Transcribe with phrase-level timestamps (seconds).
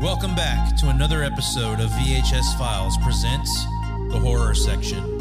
[0.00, 3.64] Welcome back to another episode of VHS Files presents
[4.10, 5.18] the horror section.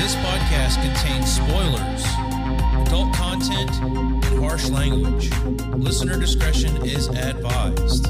[0.00, 2.02] This podcast contains spoilers,
[2.88, 5.30] adult content, and harsh language.
[5.76, 8.08] Listener discretion is advised.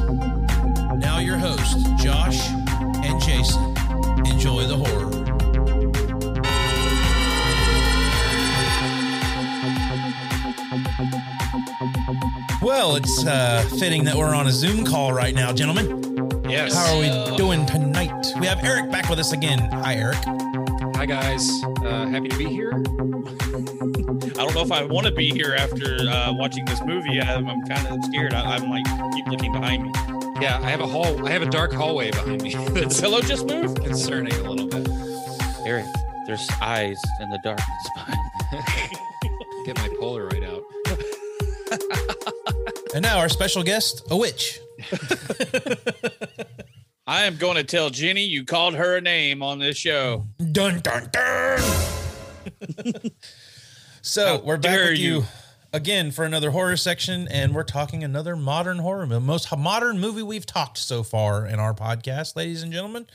[0.97, 2.39] Now, your hosts, Josh
[3.05, 3.77] and Jason.
[4.27, 5.22] Enjoy the horror.
[12.63, 16.45] Well, it's uh, fitting that we're on a Zoom call right now, gentlemen.
[16.49, 16.73] Yes.
[16.73, 18.33] How are we doing tonight?
[18.39, 19.59] We have Eric back with us again.
[19.59, 20.19] Hi, Eric.
[20.95, 21.51] Hi guys.
[21.83, 22.71] Uh, happy to be here.
[22.73, 27.21] I don't know if I want to be here after uh, watching this movie.
[27.21, 28.33] I'm, I'm kind of scared.
[28.33, 29.91] I, I'm like keep looking behind me.
[30.41, 31.27] Yeah, I have a hall.
[31.27, 32.55] I have a dark hallway behind me.
[32.55, 33.83] The pillow just moved.
[33.85, 34.89] concerning a little bit.
[35.67, 35.87] Eric,
[36.27, 38.21] there's eyes in the darkness behind.
[39.67, 40.52] Get my Polaroid out.
[42.95, 44.61] And now our special guest, a witch.
[47.07, 50.27] I am going to tell Jenny you called her a name on this show.
[50.53, 51.61] Dun dun dun.
[54.03, 55.15] so How we're back dare with you.
[55.21, 55.25] you.
[55.73, 60.23] again for another horror section, and we're talking another modern horror, the most modern movie
[60.23, 63.07] we've talked so far in our podcast, ladies and gentlemen.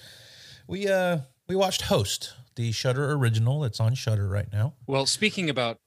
[0.68, 4.74] We uh we watched Host, the Shudder original that's on Shudder right now.
[4.86, 5.78] Well, speaking about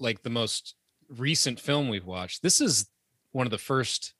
[0.00, 0.74] like the most
[1.08, 2.86] recent film we've watched, this is
[3.34, 4.14] one of the first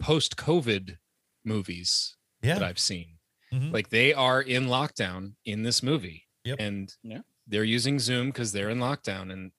[0.00, 0.98] post-COVID
[1.44, 3.18] movies that I've seen.
[3.52, 3.72] Mhm.
[3.72, 6.26] Like they are in lockdown in this movie.
[6.44, 6.56] Yep.
[6.60, 7.20] And Yeah.
[7.46, 9.32] they're using Zoom because they're in lockdown.
[9.32, 9.52] And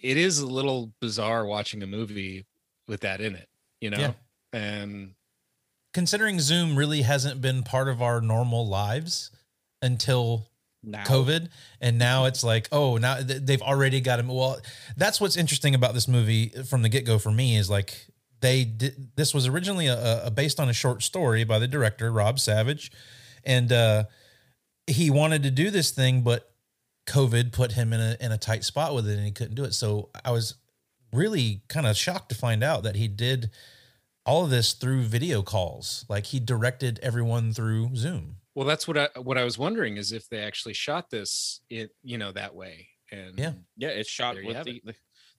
[0.00, 2.46] it is a little bizarre watching a movie
[2.88, 3.48] with that in it,
[3.80, 3.98] you know?
[3.98, 4.14] Yeah.
[4.52, 5.14] And
[5.94, 9.30] considering Zoom really hasn't been part of our normal lives
[9.80, 10.50] until
[10.82, 11.48] Now, COVID,
[11.80, 14.28] and now it's like, oh, now they've already got him.
[14.28, 14.60] Well,
[14.96, 18.06] that's what's interesting about this movie from the get go for me is like
[18.40, 19.16] they did.
[19.16, 22.92] This was originally a, a based on a short story by the director Rob Savage,
[23.44, 24.04] and uh,
[24.86, 26.50] he wanted to do this thing, but
[27.06, 29.64] COVID put him in a in a tight spot with it, and he couldn't do
[29.64, 29.74] it.
[29.74, 30.54] So I was
[31.12, 33.50] really kind of shocked to find out that he did
[34.24, 36.04] all of this through video calls.
[36.08, 38.36] Like he directed everyone through Zoom.
[38.58, 41.90] Well, that's what I what I was wondering is if they actually shot this it,
[42.02, 42.88] you know, that way.
[43.12, 43.52] And Yeah.
[43.76, 44.94] yeah, it's shot with have the, the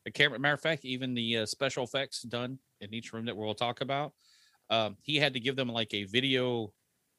[0.05, 0.39] the camera.
[0.39, 3.81] Matter of fact, even the uh, special effects done in each room that we'll talk
[3.81, 4.13] about.
[4.69, 6.71] Um, he had to give them like a video,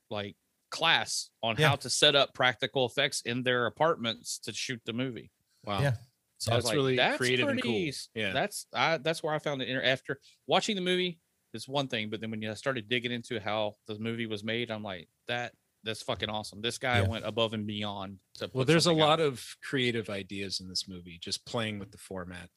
[0.09, 0.37] like
[0.71, 1.69] class on Yeah.
[1.69, 5.31] how to set up practical effects in their apartments to shoot the movie.
[5.65, 5.83] wow.
[5.83, 5.95] Yeah.
[6.39, 7.91] So I was That's like, really that's creative and cool.
[8.15, 8.33] Yeah.
[8.33, 11.21] That's I that's where I found it inter- after watching the movie
[11.53, 14.71] is one thing, but then when you started digging into how the movie was made,
[14.71, 16.61] I'm like, that that's fucking awesome.
[16.61, 17.09] This guy Yeah.
[17.09, 19.09] went above and beyond to Well, there's a something out.
[19.09, 22.51] lot of creative ideas in this movie, just playing with the format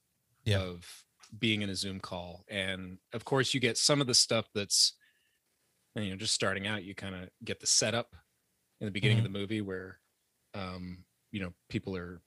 [0.44, 0.60] Yeah.
[0.60, 1.06] of
[1.40, 2.44] being in a Zoom call.
[2.50, 4.94] And of course, you get some of the stuff that's,
[5.96, 8.16] you know, just starting out, you kind of get the setup
[8.82, 9.26] in the beginning Mm-hmm.
[9.28, 10.00] of the movie where,
[10.54, 12.22] um, you know, people are,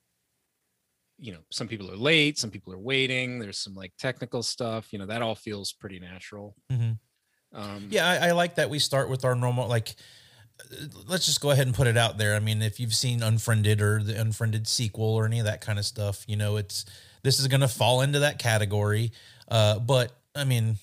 [1.19, 3.39] you know, some people are late, some people are waiting.
[3.39, 6.55] There's some like technical stuff, you know, that all feels pretty natural.
[6.71, 6.99] Mhm.
[7.53, 9.95] Um, Yeah, I, I like that we start with our normal like.
[11.07, 12.35] Let's just go ahead and put it out there.
[12.35, 15.79] I mean, if you've seen Unfriended or the Unfriended sequel or any of that kind
[15.79, 16.85] of stuff, you know, it's
[17.23, 19.11] this is going to fall into that category.
[19.47, 20.77] Uh, but I mean,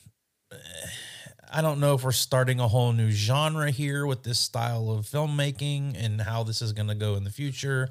[1.52, 5.06] I don't know if we're starting a whole new genre here with this style of
[5.06, 7.88] filmmaking and how this is going to go in the future.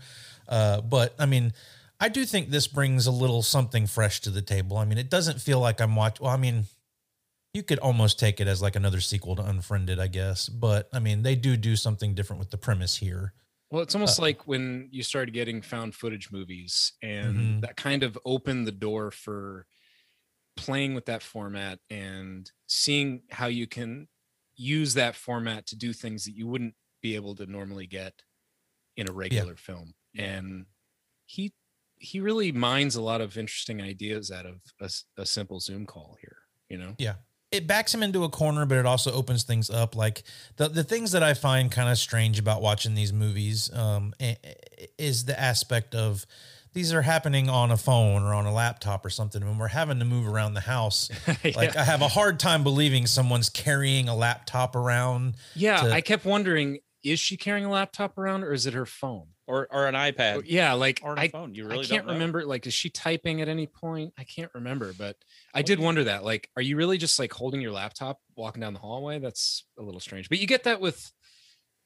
[0.49, 1.53] Uh, but I mean,
[1.99, 4.77] I do think this brings a little something fresh to the table.
[4.77, 6.25] I mean, it doesn't feel like I'm watching.
[6.25, 6.65] Well, I mean,
[7.53, 10.49] you could almost take it as like another sequel to Unfriended, I guess.
[10.49, 13.33] But I mean, they do do something different with the premise here.
[13.69, 17.61] Well, it's almost Uh, like when you started getting found footage movies, and Mhm.
[17.61, 19.67] that kind of opened the door for
[20.55, 24.07] playing with that format and seeing how you can
[24.55, 28.23] use that format to do things that you wouldn't be able to normally get
[28.97, 29.95] in a regular film.
[30.15, 30.67] And
[31.25, 31.53] he
[31.97, 34.61] he really mines a lot of interesting ideas out of
[35.17, 36.37] a simple Zoom call here.
[36.69, 37.15] You know, Yeah.
[37.53, 39.95] It backs him into a corner, but it also opens things up.
[39.95, 40.23] Like
[40.57, 44.13] the, the things that I find kind of strange about watching these movies um,
[44.97, 46.25] is the aspect of
[46.73, 49.45] these are happening on a phone or on a laptop or something.
[49.45, 51.09] When we're having to move around the house,
[51.43, 51.75] like.
[51.75, 55.35] I have a hard time believing someone's carrying a laptop around.
[55.55, 55.81] yeah.
[55.83, 59.27] to- I kept wondering, is she carrying a laptop around or is it her phone?
[59.47, 61.53] Or or an iPad Yeah, like or an I phone.
[61.53, 62.45] You really I can't don't remember.
[62.45, 64.13] Like, is she typing at any point?
[64.17, 65.17] I can't remember, but
[65.53, 66.23] I did wonder that.
[66.23, 69.19] Like, are you really just like holding your laptop walking down the hallway?
[69.19, 70.29] That's a little strange.
[70.29, 71.11] But you get that with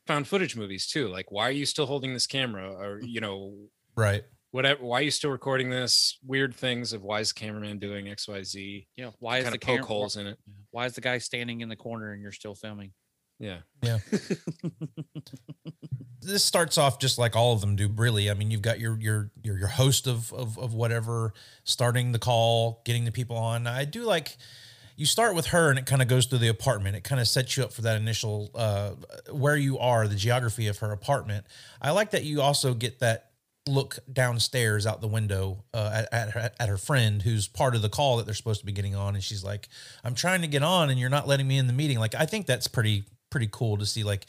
[0.06, 1.08] found footage movies too.
[1.08, 2.72] Like, why are you still holding this camera?
[2.74, 3.56] Or you know,
[3.96, 4.24] Right.
[4.52, 4.84] whatever.
[4.86, 6.18] Why are you still recording this?
[6.24, 8.88] Weird things of why is the cameraman doing X, Y, Z?
[8.96, 9.12] Yeah.
[9.20, 9.86] Why is Kind the of poke camera?
[9.88, 10.38] holes in it.
[10.72, 12.94] Why is the guy standing in the corner and you're still filming?
[13.40, 13.60] Yeah.
[13.84, 14.00] Yeah.
[16.22, 18.30] this starts off just like all of them do really.
[18.30, 22.20] I mean you've got your your your, your host of, of of whatever starting the
[22.20, 23.68] call getting the people on.
[23.68, 24.38] I do like
[24.96, 26.96] you start with her and it kind of goes through the apartment.
[26.96, 28.92] It kind of sets you up for that initial uh
[29.32, 31.46] where you are the geography of her apartment.
[31.82, 33.32] I like that you also get that
[33.68, 37.82] look downstairs out the window uh, at, at, her, at her friend who's part of
[37.82, 39.14] the call that they're supposed to be getting on.
[39.14, 39.70] And she's like
[40.04, 42.00] i'm trying to get on and you're not letting me in the meeting.
[42.00, 44.26] Like i think that's pretty pretty cool to see like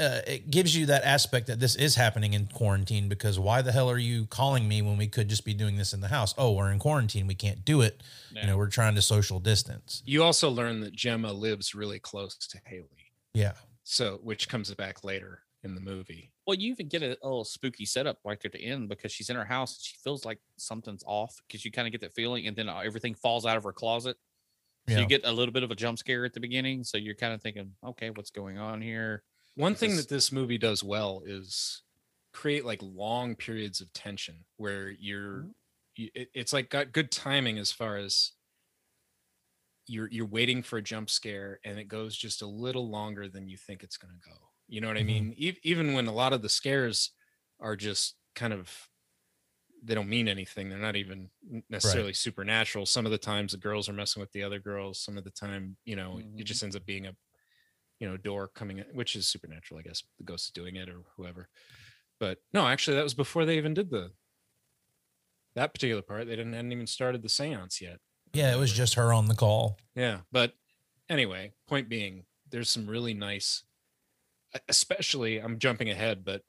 [0.00, 3.70] uh, it gives you that aspect that this is happening in quarantine because why the
[3.70, 6.34] hell are you calling me when we could just be doing this in the house?
[6.38, 7.26] Oh, we're in quarantine.
[7.26, 8.02] We can't do it.
[8.34, 10.02] You know, we're trying to social distance.
[10.06, 13.12] You also learn that Gemma lives really close to Haley.
[13.34, 13.52] Yeah.
[13.84, 16.30] So, which comes back later in the movie.
[16.46, 19.12] Well, you even get a, a little spooky setup right there at the end because
[19.12, 22.00] she's in her house and she feels like something's off because you kind of get
[22.00, 24.16] that feeling, and then uh, everything falls out of her closet.
[24.90, 25.02] So Yeah.
[25.02, 26.84] you get a little bit of a jump scare at the beginning.
[26.84, 29.24] So you're kind of thinking, okay, what's going on here?
[29.54, 31.82] One thing This- that this movie does well is
[32.32, 35.50] create like long periods of tension where you're
[35.96, 38.32] you, it, it's like got good timing as far as
[39.86, 43.48] you're you're waiting for a jump scare and it goes just a little longer than
[43.48, 44.36] you think it's going to go
[44.68, 45.04] you know what i Mhm.
[45.04, 47.12] mean e- even when a lot of the scares
[47.58, 48.88] are just kind of
[49.82, 51.30] they don't mean anything they're not even
[51.70, 55.16] necessarily supernatural some of the times the girls are messing with the other girls some
[55.16, 56.38] of the time you know Mhm.
[56.40, 57.16] it just ends up being a
[57.98, 60.88] you know door coming in which is supernatural i guess the ghost is doing it
[60.88, 61.48] or whoever
[62.18, 64.12] but no actually that was before they even did the
[65.54, 67.98] that particular part they didn't hadn't even started the seance yet
[68.34, 68.54] Yeah.
[68.54, 69.78] It was just her on the call.
[69.94, 70.54] yeah, but
[71.08, 73.64] anyway, point being, there's some really nice,
[74.68, 76.42] especially I'm jumping ahead, but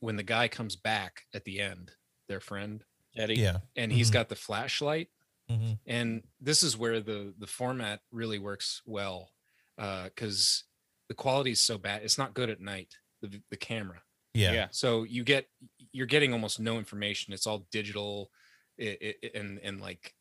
[0.00, 1.90] when the guy comes back at the end,
[2.28, 2.84] their friend,
[3.16, 3.36] Eddie.
[3.36, 3.58] Yeah.
[3.76, 4.14] and he's Mhm.
[4.14, 5.10] got the flashlight,
[5.48, 9.32] hmm and this is where the the format really works well,
[9.76, 10.64] because
[11.08, 12.02] the quality is so bad.
[12.02, 12.94] It's not good at night.
[13.22, 14.02] The the camera.
[14.34, 14.52] Yeah.
[14.52, 14.68] Yeah.
[14.70, 15.48] So you get
[15.92, 17.32] you're getting almost no information.
[17.32, 18.30] It's all digital,
[18.76, 20.14] it, it, and and like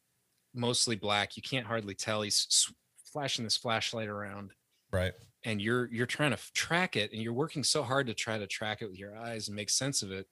[0.53, 1.35] mostly black.
[1.35, 2.21] You can't hardly tell.
[2.21, 2.73] He's s-
[3.03, 4.53] flashing this flashlight around,
[4.91, 5.13] Right.
[5.43, 8.37] and you're you're trying to f- track it, and you're working so hard to try
[8.37, 10.27] to track it with your eyes and make sense of it,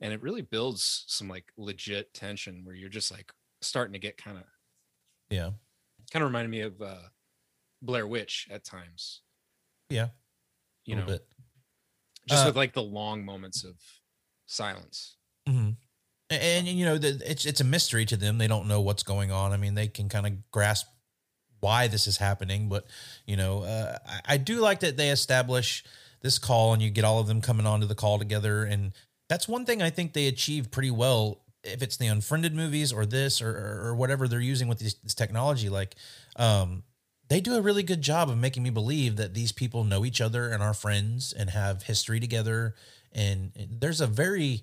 [0.00, 4.16] and it really builds some like legit tension where you're just like starting to get
[4.16, 4.44] kind of
[5.30, 5.50] Yeah.
[6.12, 7.08] kind of reminded me of uh,
[7.82, 9.22] Blair Witch at times.
[9.90, 10.08] Yeah.
[10.84, 11.26] You know, bit.
[12.28, 13.76] just Uh, with like the long moments of
[14.46, 15.16] silence.
[15.48, 15.70] mm-hmm.
[16.30, 18.36] And, you know, the, it's it's a mystery to them.
[18.36, 19.52] They don't know what's going on.
[19.52, 20.86] I mean, they can kind of grasp
[21.60, 22.86] why this is happening, but
[23.26, 25.82] you know, uh, I, I do like that they establish
[26.20, 28.92] this call and you get all of them coming onto the call together, and
[29.28, 31.44] that's one thing I think they achieve pretty well.
[31.64, 34.94] If it's the unfriended movies or this or or, or whatever they're using with this,
[34.94, 35.96] this technology, like
[36.36, 36.84] um,
[37.28, 40.20] they do a really good job of making me believe that these people know each
[40.20, 42.74] other and are friends and have history together.
[43.12, 44.62] And there's a very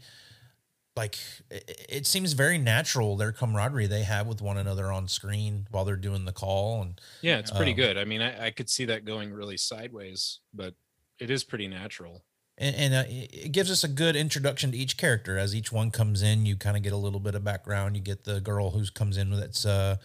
[0.96, 1.18] like
[1.50, 5.86] it, it seems very natural their camaraderie they have with one another on screen while
[5.86, 7.98] they're doing the call and Yeah, it's pretty Um, good.
[7.98, 10.76] I mean, I, I could see that going really sideways, but
[11.20, 12.26] it is pretty natural.
[12.58, 15.72] And, and uh, it it gives us a good introduction to each character as each
[15.72, 18.40] one comes in you kind of get a little bit of background you get the
[18.42, 19.96] girl who comes in that's uh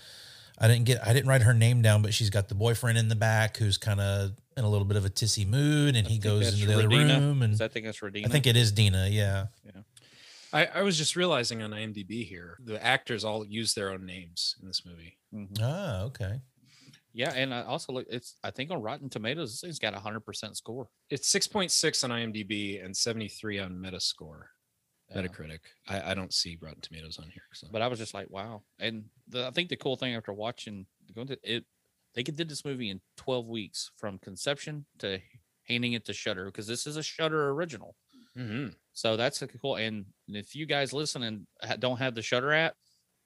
[0.59, 3.09] i didn't get i didn't write her name down but she's got the boyfriend in
[3.09, 6.19] the back who's kind of in a little bit of a tissy mood and he
[6.19, 8.27] goes into the other room and I think that's Radina.
[8.27, 9.47] i think it is dina yeah
[10.53, 14.57] I, I was just realizing on IMDb here, the actors all use their own names
[14.61, 15.17] in this movie.
[15.33, 15.59] Mhm.
[15.63, 16.41] ah okay
[17.13, 18.07] Yeah, and I also look.
[18.09, 20.89] It's I think on Rotten Tomatoes, it's got a hundred percent score.
[21.11, 24.43] It's 6.6 on IMDb and 73 on Metascore,
[25.11, 25.23] Yeah.
[25.23, 25.59] Metacritic.
[25.89, 27.43] I, I don't see Rotten Tomatoes on here.
[27.53, 27.67] So.
[27.73, 28.63] But I was just like, wow.
[28.79, 31.65] And the, I think the cool thing after watching going to it,
[32.15, 35.19] they could did this movie in twelve weeks from conception to
[35.65, 37.97] handing it to Shudder because this is a Shudder original.
[38.39, 38.75] Mhm.
[38.93, 39.77] So that's a cool.
[39.77, 41.47] And if you guys listen and
[41.81, 42.75] don't have the Shudder app,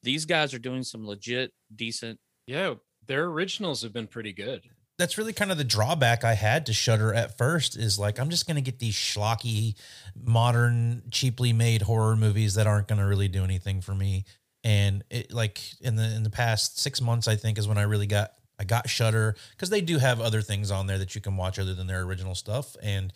[0.03, 2.19] these guys are doing some legit, decent.
[2.47, 2.75] yeah,
[3.07, 4.63] their originals have been pretty good.
[4.99, 8.31] that's really kind of the drawback I had to Shudder at first is like I'm
[8.31, 9.75] just going to get these schlocky,
[10.15, 14.25] modern, cheaply made horror movies that aren't going to really do anything for me.
[14.63, 17.83] And it like in the in the past six months, I think is when I
[17.83, 21.21] really got I got Shudder because they do have other things on there that you
[21.21, 22.77] can watch other than their original stuff.
[22.83, 23.13] And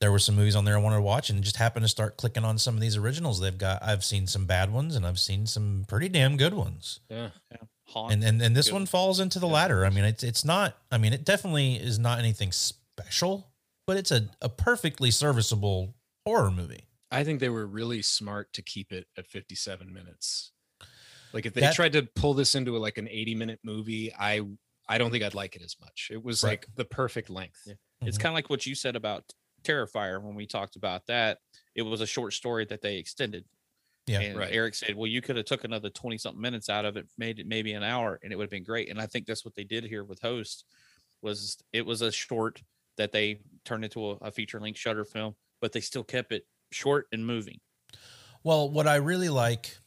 [0.00, 2.16] there were some movies on there I wanted to watch, and just happened to start
[2.16, 3.82] clicking on some of these originals they've got.
[3.82, 7.30] I've seen some bad ones, and I've seen some pretty damn good ones Yeah.
[7.88, 8.12] Haunt.
[8.12, 8.74] and and, and this Good.
[8.74, 9.52] one falls into the Yeah.
[9.54, 9.84] latter.
[9.86, 10.76] I mean, it's it's not.
[10.90, 13.50] I mean, it definitely is not anything special,
[13.86, 15.94] but it's a, a perfectly serviceable
[16.26, 16.84] horror movie.
[17.10, 20.52] I think they were really smart to keep it at 57 minutes.
[21.32, 24.12] Like if they That- tried to pull this into a, like an 80 minute movie,
[24.14, 24.42] I
[24.90, 26.08] I don't think I'd like it as much.
[26.10, 26.50] It was Right.
[26.52, 27.60] like the perfect length.
[27.66, 27.74] Yeah.
[28.02, 28.20] It's Mhm.
[28.22, 29.24] kind of like what you said about
[29.62, 31.38] Terrifier when we talked about that.
[31.74, 33.44] It was a short story that they extended.
[34.08, 34.20] Yeah.
[34.20, 34.52] And Right.
[34.52, 37.38] Eric said, "Well, you could have took another twenty something minutes out of it, made
[37.38, 39.54] it maybe an hour, and it would have been great." And I think that's what
[39.54, 40.64] they did here with Host.
[41.22, 42.62] Was it was a short
[42.96, 46.46] that they turned into a, a feature length Shudder film, but they still kept it
[46.70, 47.60] short and moving.
[48.44, 49.78] Well, what I really like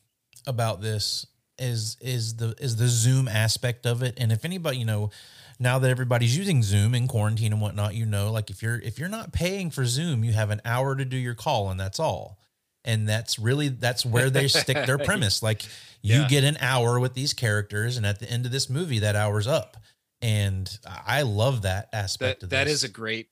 [0.48, 1.25] about this
[1.58, 4.16] is is the is the Zoom aspect of it.
[4.18, 5.12] And if anybody, you know,
[5.60, 8.98] now that everybody's using Zoom in quarantine and whatnot, you know, like if you're if
[8.98, 12.00] you're not paying for Zoom, you have an hour to do your call, and that's
[12.00, 12.40] all.
[12.83, 15.43] And that's really that's where they stick their premise.
[15.43, 15.63] Like
[16.01, 16.27] you Yeah.
[16.27, 19.47] get an hour with these characters, and at the end of this movie, that hour's
[19.47, 19.77] up.
[20.21, 22.73] And I love that aspect That of that this.
[22.73, 23.29] is a great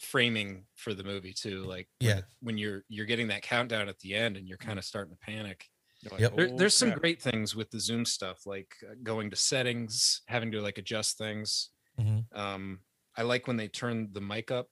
[0.00, 1.64] framing for the movie too.
[1.64, 2.18] Like when Yeah.
[2.18, 5.12] it- when you're you're getting that countdown at the end and you're kind of starting
[5.14, 5.64] to panic.
[6.00, 6.36] You're like, Yep.
[6.36, 9.36] There, "Oh, there's some crap." great things with the Zoom stuff, like uh, going to
[9.36, 11.70] settings, having to like adjust things.
[12.00, 12.24] Mhm.
[12.36, 12.80] Um,
[13.16, 14.68] I like when they turned the mic up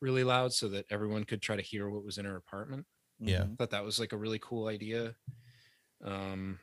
[0.00, 2.86] really loud so that everyone could try to hear what was in her apartment.
[3.20, 3.42] Yeah.
[3.44, 5.14] I thought that was like a really cool idea.
[6.04, 6.58] Um,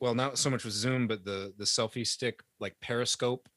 [0.00, 3.48] well, not so much with Zoom, but the the selfie stick like periscope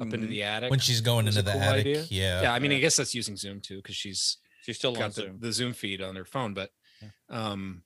[0.00, 0.30] up into Mhm.
[0.30, 0.70] the attic.
[0.70, 1.80] when she's going into the cool attic.
[1.86, 2.06] idea.
[2.10, 2.42] Yeah.
[2.42, 5.14] yeah, I mean, I guess that's using Zoom too because she's She's still on got
[5.14, 5.38] the, Zoom.
[5.40, 6.52] the Zoom feed on her phone.
[6.54, 7.08] But Yeah.
[7.30, 7.84] um,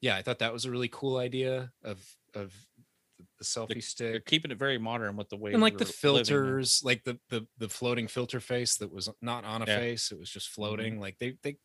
[0.00, 2.04] yeah, I thought that was a really cool idea of
[2.34, 2.52] of
[3.18, 5.84] the, the selfie They're stick keeping it very modern with the way and like the
[6.02, 9.66] we're living filters, like the the the floating filter face that was not on a
[9.66, 9.78] Yeah.
[9.78, 10.98] face; it was just floating.
[11.00, 11.60] Like they they really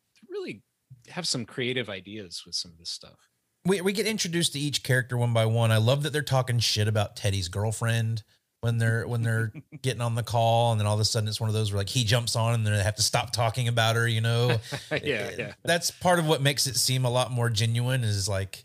[1.08, 3.28] have some creative ideas with some of this stuff.
[3.64, 5.70] we, we get introduced to each character one by one.
[5.72, 8.22] I love that they're talking shit about Teddy's girlfriend
[8.60, 11.40] when they're when they're getting on the call, and then all of a sudden it's
[11.40, 13.68] one of those where like he jumps on and then they have to stop talking
[13.68, 14.06] about her.
[14.06, 14.58] You know,
[14.90, 15.54] yeah, yeah.
[15.64, 18.64] That's part of what makes it seem a lot more genuine is like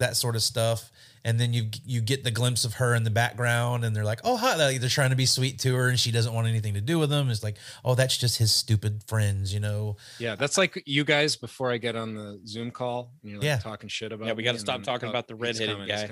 [0.00, 0.90] that sort of stuff.
[1.22, 4.20] And then you you get the glimpse of her in the background, and they're like,
[4.24, 6.72] "Oh, hi!" Like, they're trying to be sweet to her, and she doesn't want anything
[6.74, 7.28] to do with them.
[7.28, 9.96] It's like, "Oh, that's just his stupid friends," you know.
[10.18, 13.12] Yeah, that's like you guys before I get on the Zoom call.
[13.22, 13.58] And you're like Yeah.
[13.58, 14.28] talking shit about.
[14.28, 16.06] Yeah, we gotta stop talking oh, about the he's redheaded coming, guy.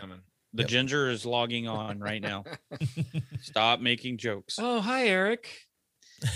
[0.54, 0.68] The Yep.
[0.68, 2.44] ginger is logging on right now.
[3.42, 4.56] Stop making jokes.
[4.58, 5.48] Oh, hi, Eric.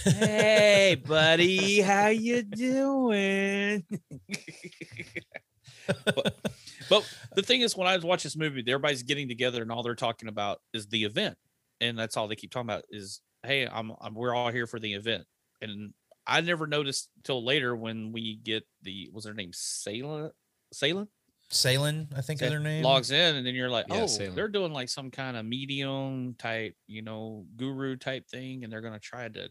[0.05, 3.85] hey, buddy, how you doing?
[6.05, 6.37] but,
[6.89, 9.83] but the thing is, when I was watching this movie, everybody's getting together and all
[9.83, 11.37] they're talking about is the event,
[11.81, 14.79] and that's all they keep talking about is, "Hey, I'm, I'm we're all here for
[14.79, 15.25] the event."
[15.61, 15.95] And
[16.27, 20.31] I never noticed till later when we get the was her name Salem
[20.73, 21.09] Salem
[21.51, 22.83] Seylan, I think is their name.
[22.83, 24.35] logs in, and then you're like, Yeah, "Oh, Salem.
[24.35, 28.81] they're doing like some kind of medium type, you know, guru type thing, and they're
[28.81, 29.51] gonna try to."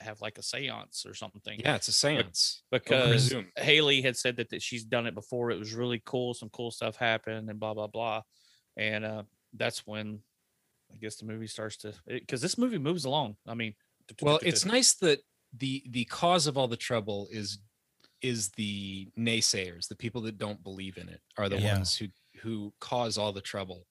[0.00, 2.62] Have like a seance or something Yeah, it's a seance.
[2.70, 5.50] because Haley had said that, that she's done it before.
[5.50, 6.34] It was really cool.
[6.34, 8.22] Some cool stuff happened and blah blah blah.
[8.76, 9.22] And uh,
[9.52, 10.20] that's when
[10.92, 13.36] I guess the movie starts to because this movie moves along.
[13.46, 13.74] I mean,
[14.20, 15.20] Well, it's nice that
[15.56, 17.58] the the cause of all the trouble is
[18.20, 21.76] is the naysayers, the people that don't believe in it, are the Yeah.
[21.76, 22.08] ones who
[22.40, 23.86] who cause all the trouble.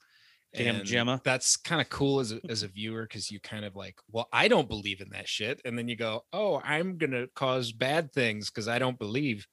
[0.54, 1.22] Damn And Gemma.
[1.24, 4.28] That's kind of cool as a, as a viewer because you kind of like, well,
[4.32, 8.12] I don't believe in that shit, and then you go, oh, I'm gonna cause bad
[8.14, 9.48] things because I don't believe.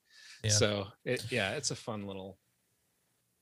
[0.44, 0.50] Yeah.
[0.50, 2.38] So it, yeah, it's a fun little.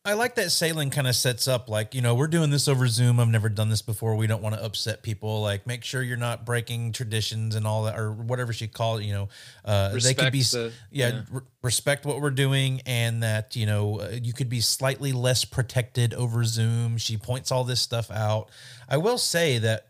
[0.09, 2.88] I like that Seylan kind of sets up like, you know, we're doing this over
[2.88, 3.21] Zoom.
[3.21, 4.15] I've never done this before.
[4.17, 5.43] We don't want to upset people.
[5.43, 9.05] Like, make sure you're not breaking traditions and all that, or whatever she called it.
[9.05, 9.29] You know,
[9.67, 13.67] uh, they could respect be, the- yeah, re- respect what we're doing, and that you
[13.67, 16.97] know uh, you could be slightly less protected over Zoom.
[16.97, 18.49] She points all this stuff out.
[18.88, 19.88] I will say that,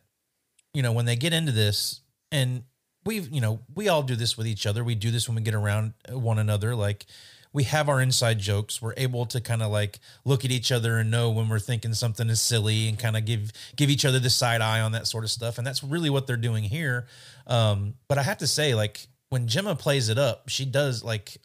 [0.75, 2.01] you know, when they get into this,
[2.33, 2.65] and
[3.05, 4.83] we've, you know, we all do this with each other.
[4.83, 7.07] We do this when we get around uh, one another, like
[7.53, 8.81] we have our inside jokes.
[8.83, 11.95] We're able to kind of like look at each other and know when we're thinking
[11.95, 15.07] something is silly and kind of give give each other the side eye on that
[15.07, 15.59] sort of stuff.
[15.59, 17.07] And that's really what they're doing here.
[17.47, 21.39] Um, but I have to say, like when Gemma plays it up, she does like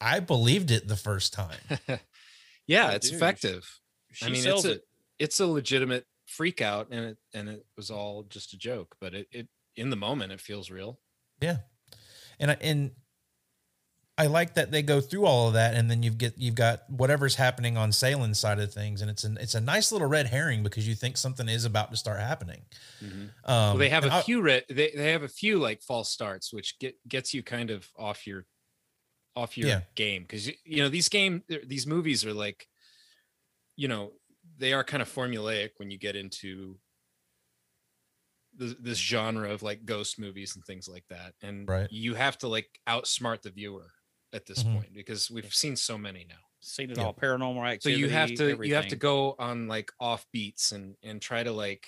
[0.00, 1.58] I believed it the first time.
[2.66, 3.80] yeah, Oh, it's dude, effective.
[4.12, 4.84] she I mean, it's a it.
[5.18, 9.14] it's a legitimate freak out, and it and it was all just a joke, but
[9.14, 10.98] it it in the moment it feels real.
[11.40, 11.58] Yeah,
[12.38, 12.92] and I, and
[14.22, 16.82] I like that they go through all of that, and then you've get you've got
[16.90, 20.26] whatever's happening on Seylan's side of things, and it's an it's a nice little red
[20.26, 22.62] herring because you think something is about to start happening.
[23.02, 25.82] Um, well, they have and a I- few re- they they have a few like
[25.82, 28.44] false starts, which get gets you kind of off your
[29.36, 29.80] off your Yeah.
[29.94, 32.66] game because you know these game these movies are like
[33.76, 34.12] you know
[34.58, 36.78] they are kind of formulaic when you get into
[38.56, 41.90] this, this genre of like ghost movies and things like that and Right.
[41.90, 43.92] you have to like outsmart the viewer
[44.32, 44.74] at this Mhm.
[44.74, 47.04] point because we've seen so many now Seen it Yeah.
[47.04, 47.94] all paranormal activity.
[47.94, 51.42] so you have to you have to go on like off beats and and try
[51.42, 51.86] to like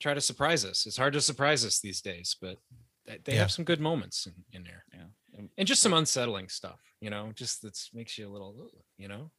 [0.00, 2.58] try to surprise us it's hard to surprise us these days but
[3.04, 3.40] they- they Yeah.
[3.40, 5.06] have some good moments in, in there Yeah.
[5.36, 9.08] And- and just some unsettling stuff you know just that makes you a little you
[9.08, 9.30] know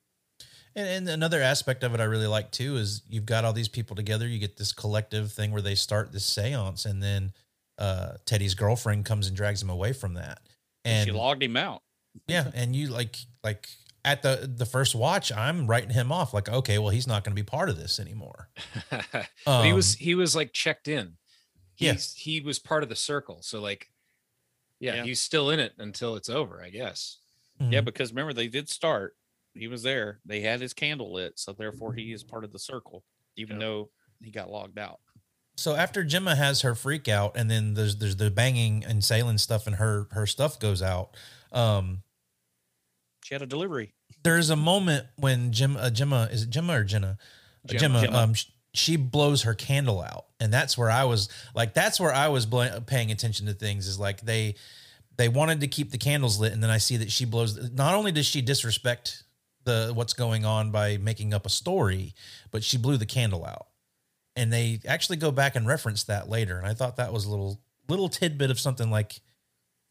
[0.75, 3.67] And, and another aspect of it I really like too is you've got all these
[3.67, 4.27] people together.
[4.27, 7.31] You get this collective thing where they start this seance, and then
[7.77, 10.41] uh, Teddy's girlfriend comes and drags him away from that.
[10.85, 11.81] And And she logged him out.
[12.27, 13.67] yeah, and you like like
[14.05, 17.35] at the the first watch, I'm writing him off like, okay, well, he's not going
[17.35, 18.49] to be part of this anymore.
[18.91, 21.17] but he was Um, he was like checked in
[21.77, 21.95] Yeah.
[22.15, 23.87] he was part of the circle so like
[24.79, 25.03] yeah, Yeah.
[25.05, 27.19] he's still in it until it's over i guess
[27.59, 27.85] Yeah, mhm.
[27.85, 29.15] because remember they did start.
[29.55, 30.19] He was there.
[30.25, 33.03] They had his candle lit, so therefore he is part of the circle,
[33.37, 33.67] even Yeah.
[33.67, 34.99] though he got logged out.
[35.55, 39.39] So after Gemma has her freak out, and then there's there's the banging and Seylan
[39.39, 41.15] stuff, and her her stuff goes out.
[41.51, 42.01] Um,
[43.23, 43.93] She had a delivery.
[44.23, 47.17] there's a moment when Jim, uh, Gemma is it Gemma or Jenna?
[47.69, 47.79] Uh, Gemma.
[47.79, 48.17] Gemma, Gemma.
[48.17, 52.11] um, sh- she blows her candle out, and that's where I was like, that's where
[52.13, 53.87] I was bl- paying attention to things.
[53.87, 54.55] Is like they
[55.17, 57.71] they wanted to keep the candles lit, and then I see that she blows.
[57.71, 59.23] Not only does she disrespect
[59.65, 62.15] the what's going on by making up a story,
[62.49, 63.67] but she blew the candle out,
[64.35, 67.29] and they actually go back and reference that later, and I thought that was a
[67.29, 69.19] little little tidbit of something like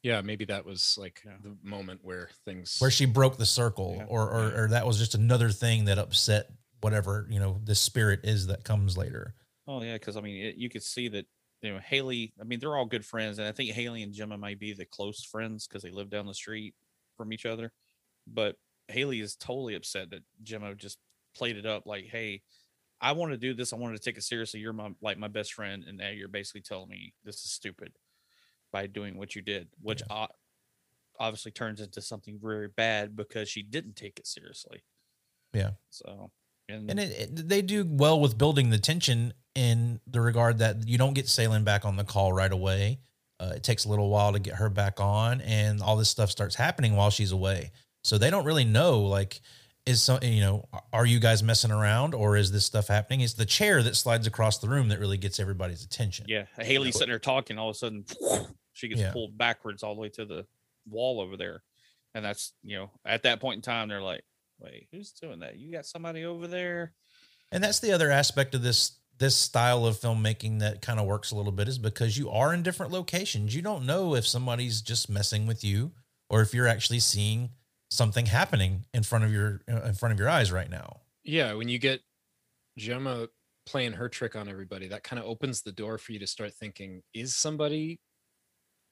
[0.02, 1.32] yeah maybe that was like Yeah.
[1.42, 4.04] the moment where things where she broke the circle Yeah.
[4.08, 8.20] or, or or that was just another thing that upset whatever you know the spirit
[8.24, 9.34] is that comes later
[9.68, 11.24] Oh yeah, because I mean, it, you could see that
[11.60, 12.32] you know Haley.
[12.40, 14.84] I mean, they're all good friends, and I think Haley and Gemma might be the
[14.84, 16.74] close friends because they live down the street
[17.16, 17.72] from each other.
[18.26, 18.56] But
[18.88, 20.98] Haley is totally upset that Gemma just
[21.36, 22.42] played it up like, "Hey,
[23.02, 23.72] I want to do this.
[23.72, 24.60] I wanted to take it seriously.
[24.60, 27.92] You're my like my best friend, and now you're basically telling me this is stupid
[28.72, 30.28] by doing what you did, which o-
[31.20, 34.84] obviously turns into something very bad because she didn't take it seriously.
[35.52, 35.72] Yeah.
[35.90, 36.30] So
[36.68, 40.88] and, and it, it, they do well with building the tension in the regard that
[40.88, 43.00] you don't get Seylan back on the call right away
[43.40, 46.30] uh, it takes a little while to get her back on and all this stuff
[46.30, 47.70] starts happening while she's away
[48.04, 49.40] so they don't really know like
[49.86, 53.32] is some you know are you guys messing around or is this stuff happening it's
[53.34, 57.08] the chair that slides across the room that really gets everybody's attention Yeah, Haley's sitting
[57.08, 57.58] there talking.
[57.58, 58.04] All of a sudden,
[58.72, 59.12] she gets Yeah.
[59.12, 60.46] pulled backwards all the way to the
[60.88, 61.62] wall over there,
[62.14, 64.22] and that's you know at that point in time they're like,
[64.60, 65.56] "Wait, who's doing that?
[65.58, 66.92] You got somebody over there?"
[67.50, 71.30] And that's the other aspect of this this style of filmmaking that kind of works
[71.30, 73.54] a little bit is because you are in different locations.
[73.54, 75.92] You don't know if somebody's just messing with you
[76.28, 77.50] or if you're actually seeing
[77.92, 81.00] something happening in front of your in front of your eyes right now.
[81.24, 82.00] yeah when you get
[82.78, 83.28] gemma
[83.66, 86.52] playing her trick on everybody that kind of opens the door for you to start
[86.54, 88.00] thinking is somebody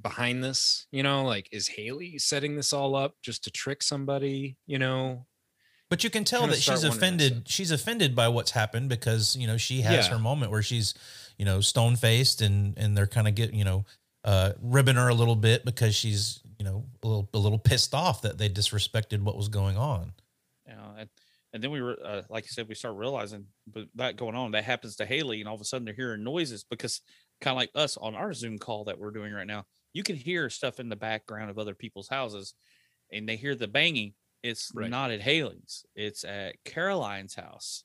[0.03, 4.57] behind this you know like is haley setting this all up just to trick somebody
[4.67, 5.27] you know
[5.91, 7.49] But you can tell that she's offended.
[7.49, 10.13] She's offended by what's happened because you know she has Yeah.
[10.13, 10.95] her moment where she's
[11.37, 13.85] you know stone faced and and they're kind of get you know
[14.25, 17.95] uh ribbing her a little bit because she's you know a little a little pissed
[17.95, 20.13] off that they disrespected what was going on.
[20.69, 21.09] And
[21.53, 24.53] and then we were uh, like I said, we start realizing, but that going on
[24.53, 27.01] that happens to Haley, and all of a sudden they're hearing noises because
[27.41, 30.17] kind of like us on our Zoom call that we're doing right now, you can
[30.17, 32.55] hear stuff in the background of other people's houses,
[33.11, 34.15] and they hear the banging.
[34.43, 34.91] It's Right.
[34.91, 37.85] not at Haley's; it's at Caroline's house.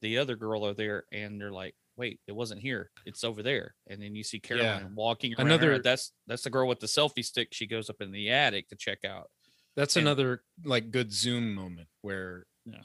[0.00, 3.74] The other girl are there, and they're like, "Wait, it wasn't here; it's over there."
[3.88, 5.48] And then you see Caroline walking around.
[5.48, 7.48] Another- Another that's that's the girl with the selfie stick.
[7.52, 9.30] She goes up in the attic to check out.
[9.76, 12.82] that's And- another like good zoom moment where Yeah.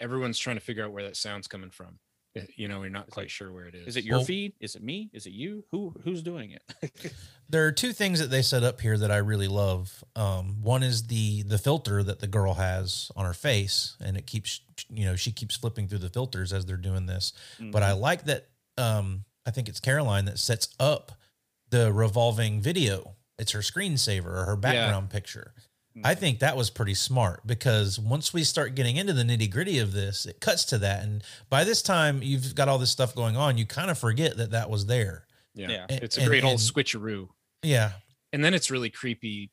[0.00, 1.98] everyone's trying to figure out where that sound's coming from
[2.36, 4.18] Uh, you know you're not It's quite like, sure where it is Is it your
[4.18, 4.52] Well- feed?
[4.60, 5.10] Is it me?
[5.12, 5.64] Is it you?
[5.72, 6.62] Who who's doing it?
[7.48, 10.02] There are two things that they set up here that I really love.
[10.16, 14.26] Um, one is the the filter that the girl has on her face, and it
[14.26, 17.32] keeps you know she keeps flipping through the filters as they're doing this.
[17.60, 18.48] But I like that.
[18.78, 21.12] Um, I think it's Caroline that sets up
[21.70, 23.14] the revolving video.
[23.38, 25.52] It's her screensaver or her background picture.
[26.04, 29.78] I think that was pretty smart because once we start getting into the nitty gritty
[29.78, 33.14] of this, it cuts to that, and by this time you've got all this stuff
[33.14, 35.26] going on, you kind of forget that that was there.
[35.54, 35.86] yeah, Yeah.
[35.88, 37.28] it's a And- great old and- switcheroo
[37.62, 37.92] Yeah,
[38.30, 39.50] and then it's really creepy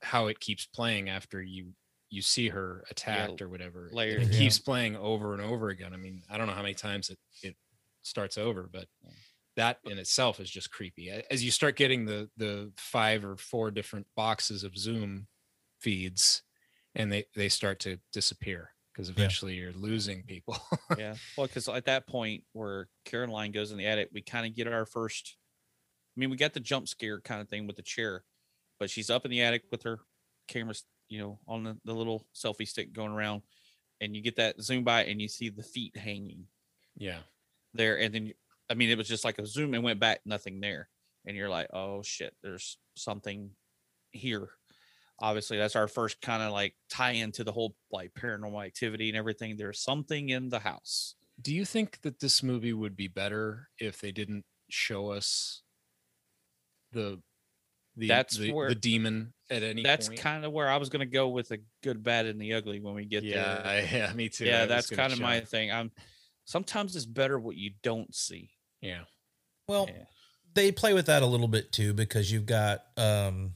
[0.00, 1.72] how it keeps playing after you
[2.08, 4.38] you see her attacked or whatever layered, it yeah.
[4.38, 7.18] keeps playing over and over again i mean i don't know how many times it
[7.42, 7.56] it
[8.08, 8.86] starts over but
[9.56, 13.70] that in itself is just creepy as you start getting the the five or four
[13.70, 15.26] different boxes of zoom
[15.80, 16.42] feeds
[16.94, 20.56] and they they start to disappear because eventually you're losing people.
[20.98, 21.14] yeah.
[21.36, 24.66] Well, because at that point where Caroline goes in the attic, we kind of get
[24.66, 25.36] our first.
[26.16, 28.24] I mean, we got the jump scare kind of thing with the chair,
[28.80, 30.00] but she's up in the attic with her
[30.48, 33.42] cameras, you know, on the, the little selfie stick going around,
[34.00, 36.46] and you get that zoom by and you see the feet hanging
[36.98, 37.18] yeah.
[37.78, 38.32] There, and then
[38.70, 40.90] I mean, it was just like a zoom and went back, nothing there,
[41.26, 43.50] and you're like, oh shit, there's something
[44.10, 44.50] here.
[45.20, 49.16] Obviously, that's our first kind of like tie into the whole like paranormal activity and
[49.16, 49.56] everything.
[49.56, 51.14] There's something in the house.
[51.40, 55.62] Do you think that this movie would be better if they didn't show us
[56.92, 57.20] the
[57.96, 61.00] the That's the, where- the demon at any that's kind of where I was going
[61.00, 63.66] to go with the good, bad, and the ugly when we get yeah, there.
[63.66, 64.44] I- yeah, me too.
[64.44, 65.72] Yeah, was that's kind of my thing.
[65.72, 65.90] I'm
[66.48, 68.50] sometimes it's better what you don't see.
[68.80, 69.02] yeah.
[69.68, 70.04] Well, Yeah.
[70.54, 73.54] they play with that a little bit too because you've got um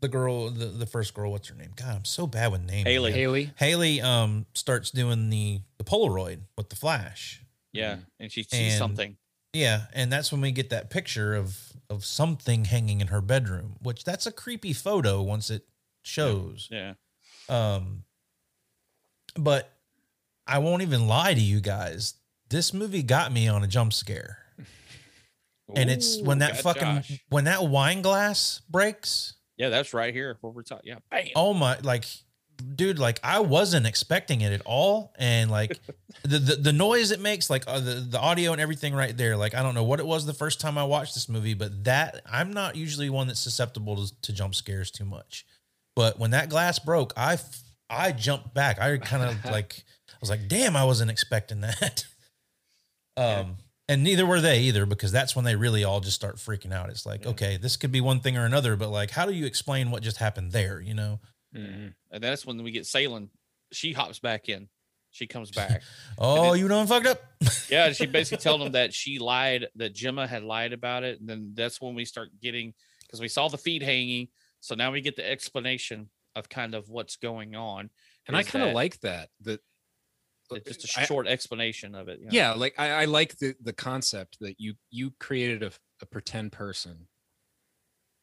[0.00, 1.32] the girl, the, the first girl.
[1.32, 1.72] What's her name?
[1.74, 2.86] God, I'm so bad with names.
[2.86, 3.10] Haley.
[3.10, 3.18] man.
[3.18, 3.52] Haley.
[3.56, 7.42] Haley um starts doing the the Polaroid with the flash.
[7.72, 8.06] Yeah, Mhm.
[8.20, 9.16] and she sees And- something.
[9.54, 13.76] Yeah, and that's when we get that picture of of something hanging in her bedroom,
[13.80, 15.66] which that's a creepy photo once it
[16.02, 16.68] shows.
[16.70, 16.94] Yeah,
[17.48, 18.04] Um
[19.36, 19.72] but
[20.48, 22.14] I won't even lie to you guys.
[22.48, 24.38] This movie got me on a jump scare.
[25.74, 27.24] And it's when that fucking Josh.
[27.28, 29.34] when that wine glass breaks.
[29.58, 30.88] yeah, that's right here where we're talking.
[30.88, 31.26] Yeah, bam.
[31.36, 32.06] Oh my like
[32.74, 35.12] dude, like I wasn't expecting it at all.
[35.18, 35.78] And like
[36.22, 39.36] the, the the noise it makes, like uh, the, the audio and everything right there.
[39.36, 41.84] Like I don't know what it was the first time I watched this movie, but
[41.84, 45.44] that I'm not usually one that's susceptible to, to jump scares too much.
[45.94, 47.38] But when that glass broke, I,
[47.90, 48.80] I jumped back.
[48.80, 49.84] I kind of like
[50.20, 52.04] was like, damn, I wasn't expecting that.
[53.16, 53.56] Um
[53.90, 56.90] and neither were they either because that's when they really all just start freaking out.
[56.90, 57.30] It's like, Yeah.
[57.30, 60.02] okay, this could be one thing or another, but like how do you explain what
[60.02, 61.20] just happened there, you know?
[61.56, 61.94] Mhm.
[62.10, 63.30] and that's when we get Seylan.
[63.72, 64.68] She hops back in.
[65.10, 65.82] She comes back.
[66.18, 67.20] Oh, it- you done fucked up?
[67.70, 71.18] yeah, she basically told him that she lied, that Gemma had lied about it.
[71.18, 74.28] And then that's when we start getting because we saw the feet hanging.
[74.60, 77.88] So now we get the explanation of kind of what's going on.
[78.26, 79.30] And I kind of like that.
[79.40, 79.62] That It's
[80.66, 82.18] just a I- short explanation of it.
[82.20, 82.30] you know?
[82.32, 85.70] yeah, like I, I like the the concept that you you created a,
[86.02, 87.08] a pretend person.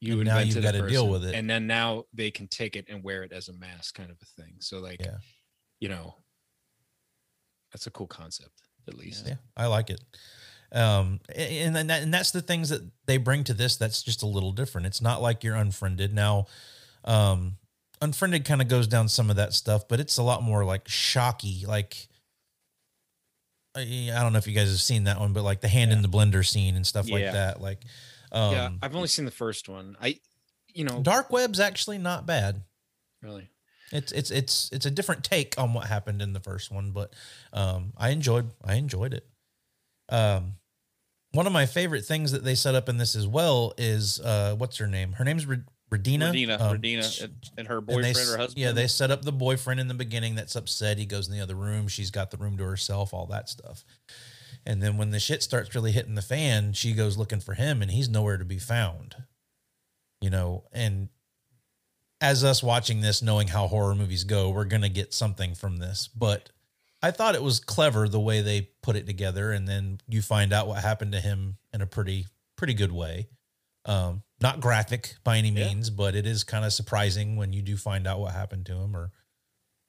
[0.01, 1.35] You And now you've invented a gotta deal person, with it.
[1.35, 4.17] and then now they can take it and wear it as a mask, kind of
[4.21, 4.55] a thing.
[4.59, 5.17] So like, Yeah.
[5.79, 6.15] you know,
[7.71, 9.25] that's a cool concept, at least.
[9.27, 10.01] Yeah, I like it.
[10.71, 13.77] Um, and and, that, and that's the things that they bring to this.
[13.77, 14.88] That's just a little different.
[14.88, 16.47] It's not like you're unfriended now.
[17.05, 17.57] Um,
[18.01, 20.88] unfriended kind of goes down some of that stuff, but it's a lot more like
[20.88, 21.65] shocky.
[21.65, 22.07] Like
[23.75, 25.91] I I don't know if you guys have seen that one, but like the hand
[25.91, 27.61] in the blender scene and stuff like that.
[27.61, 27.81] Like,
[28.31, 29.97] um, yeah, I've only seen the first one.
[30.01, 30.19] I,
[30.73, 32.61] you know, Dark Web's actually not bad.
[33.21, 33.49] really.
[33.91, 37.13] It's it's it's it's a different take on what happened in the first one, but
[37.53, 39.27] um, I enjoyed I enjoyed it.
[40.09, 40.53] Um,
[41.31, 44.55] one of my favorite things that they set up in this as well is uh,
[44.57, 45.13] what's her name?
[45.13, 46.32] Her name's Re- Radina.
[46.34, 48.58] Radina, Um, Radina, and, and her and they boyfriend s- or husband.
[48.58, 50.98] Yeah, they set up the boyfriend in the beginning that's upset.
[50.98, 51.88] He goes in the other room.
[51.88, 53.86] She's got the room to herself, all that stuff.
[54.65, 57.82] And then when the shit starts really hitting the fan, she goes looking for him
[57.84, 59.15] and he's nowhere to be found.
[60.21, 61.10] You know, and
[62.19, 65.78] as us watching this, knowing how horror movies go, we're going to get something from
[65.78, 66.08] this.
[66.08, 66.50] But
[67.04, 69.52] I thought it was clever the way they put it together.
[69.52, 73.28] And then you find out what happened to him in a pretty, pretty good way.
[73.86, 75.67] Um, not graphic by any Yeah.
[75.67, 78.74] means, but it is kind of surprising when you do find out what happened to
[78.76, 78.95] him.
[78.95, 79.12] Or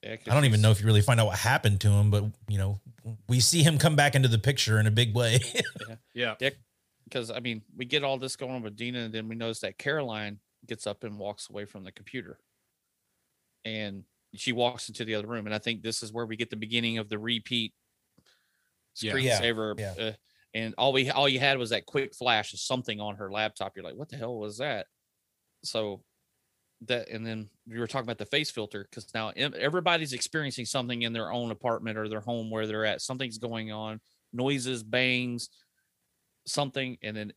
[0.03, 2.11] Yeah, 'cause I don't even know if you really find out what happened to him,
[2.11, 2.81] but you know,
[3.29, 5.41] we see him come back into the picture in a big way.
[6.15, 6.35] Yeah.
[7.05, 9.61] because I mean, we get all this going on with Dina, and then we notice
[9.61, 12.39] that Caroline gets up and walks away from the computer,
[13.65, 14.05] and
[14.35, 15.47] she walks into the other room.
[15.47, 17.75] And I think this is where we get the beginning of the repeat
[19.01, 19.15] Yeah.
[19.17, 19.79] Yeah, screensaver.
[19.79, 19.95] yeah.
[20.05, 20.13] Uh,
[20.57, 23.77] and all we all you had was that quick flash of something on her laptop.
[23.77, 24.87] You're like, what the hell was that?
[25.64, 26.03] So
[26.87, 31.03] that, and then you were talking about the face filter because now everybody's experiencing something
[31.03, 33.03] in their own apartment or their home where they're at.
[33.03, 34.01] Something's going on,
[34.33, 35.51] noises, bangs,
[36.47, 37.33] something, and then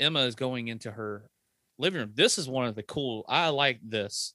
[0.00, 1.30] Emma is going into her
[1.78, 2.12] living room.
[2.12, 3.24] This is one of the cool.
[3.28, 4.34] I like this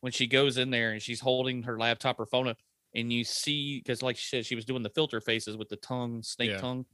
[0.00, 2.58] when she goes in there and she's holding her laptop or phone up,
[2.94, 5.76] and you see because like she said, she was doing the filter faces with the
[5.76, 6.58] tongue, snake Yeah.
[6.58, 6.86] tongue,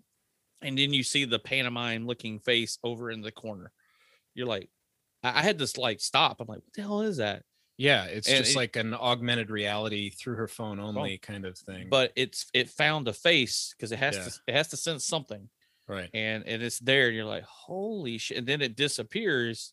[0.63, 3.73] and then you see the pantomime looking face over in the corner.
[4.35, 4.69] You're like,
[5.23, 6.41] I, I had this like stop.
[6.41, 7.43] I'm like, what the hell is that?
[7.79, 11.57] Yeah, it's And just it- like an augmented reality through her phone only kind of
[11.59, 11.89] thing.
[11.91, 14.25] But it's it found a face because it has Yeah.
[14.25, 15.49] to it has to sense something.
[15.89, 16.11] right.
[16.15, 19.73] and and it's there and you're like holy shit and then it disappears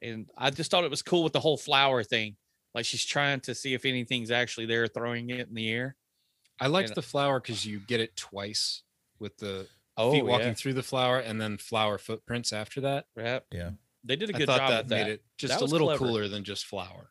[0.00, 2.36] and i just thought it was cool with the whole flower thing
[2.72, 5.96] like she's trying to see if anything's actually there throwing it in the air
[6.60, 8.82] I liked And- the flower because you get it twice
[9.18, 10.54] with the Oh, feet walking yeah.
[10.54, 13.06] through the flower and then flower footprints after that.
[13.16, 13.46] Yep.
[13.52, 13.70] Yeah.
[14.04, 15.88] They did a good I thought job that with made it just That a little
[15.88, 16.04] clever.
[16.06, 17.10] cooler than just flower.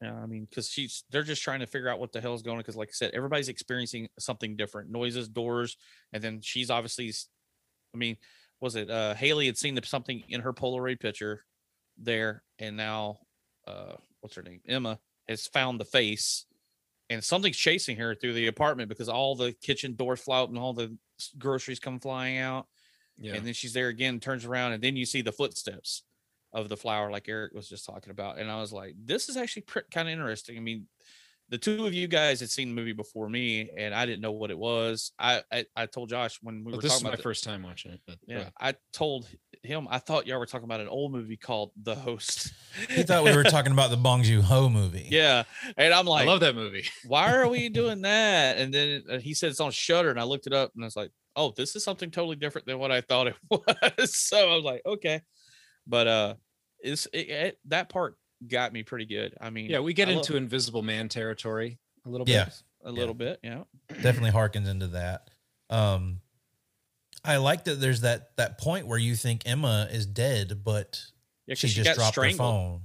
[0.00, 2.56] Yeah, I mean, because she's they're just trying to figure out what the hell's going
[2.56, 2.60] on.
[2.60, 5.76] Because, like I said, everybody's experiencing something different, noises, doors,
[6.14, 7.12] and then she's obviously,
[7.94, 8.16] I mean,
[8.62, 11.44] was it uh Haley had seen something in her Polaroid picture
[11.98, 13.18] there, and now,
[13.66, 14.60] uh, what's her name?
[14.66, 16.46] Emma has found the face,
[17.10, 20.72] and something's chasing her through the apartment because all the kitchen doors fly open, all
[20.72, 20.96] the
[21.38, 22.66] groceries come flying out,
[23.18, 23.34] Yeah.
[23.34, 26.04] and then she's there again, turns around, and then you see the footsteps
[26.52, 28.38] of the flower, like Eric was just talking about.
[28.38, 30.56] And I was like, this is actually pr- kind of interesting.
[30.56, 30.86] I mean,
[31.50, 34.32] the two of you guys had seen the movie before me, and I didn't know
[34.32, 35.12] what it was.
[35.18, 37.44] I I, I told Josh when we Well, were this is my about the- first
[37.44, 38.00] time watching it.
[38.06, 38.48] But go yeah.
[38.60, 39.28] I told
[39.62, 42.52] him I thought y'all were talking about an old movie called The Host.
[42.88, 45.08] He thought we were talking about the Bong Joon Ho movie.
[45.10, 45.42] yeah,
[45.76, 46.84] and I'm like, I love that movie.
[47.06, 48.56] why are we doing that?
[48.58, 50.86] And then uh, he said it's on Shudder, and I looked it up, and I
[50.86, 54.16] was like, oh, this is something totally different than what I thought it was.
[54.16, 55.20] so I was like, okay,
[55.86, 56.34] but uh,
[56.80, 58.16] it's it, it, that part
[58.48, 59.36] got me pretty good.
[59.40, 62.32] I mean, Yeah, we get I lo- into Invisible Man territory a little bit.
[62.34, 62.48] Yeah.
[62.84, 63.64] a little bit, yeah.
[64.02, 65.28] definitely harkens into that.
[65.68, 66.20] Um,
[67.24, 71.04] I like that there's that that point where you think Emma is dead, but
[71.46, 72.82] Yeah, 'cause she, just got dropped her phone.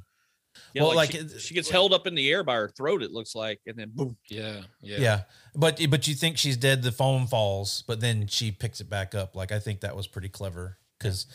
[0.73, 2.67] Yeah, Well, like, like, she, it- she gets held up in the air by her
[2.69, 3.01] throat.
[3.03, 4.17] It looks like, and then boom.
[4.29, 4.97] Yeah, yeah.
[4.99, 5.21] Yeah.
[5.55, 6.81] but but you think she's dead.
[6.83, 9.35] The phone falls, but then she picks it back up.
[9.35, 11.27] Like I think that was pretty clever because,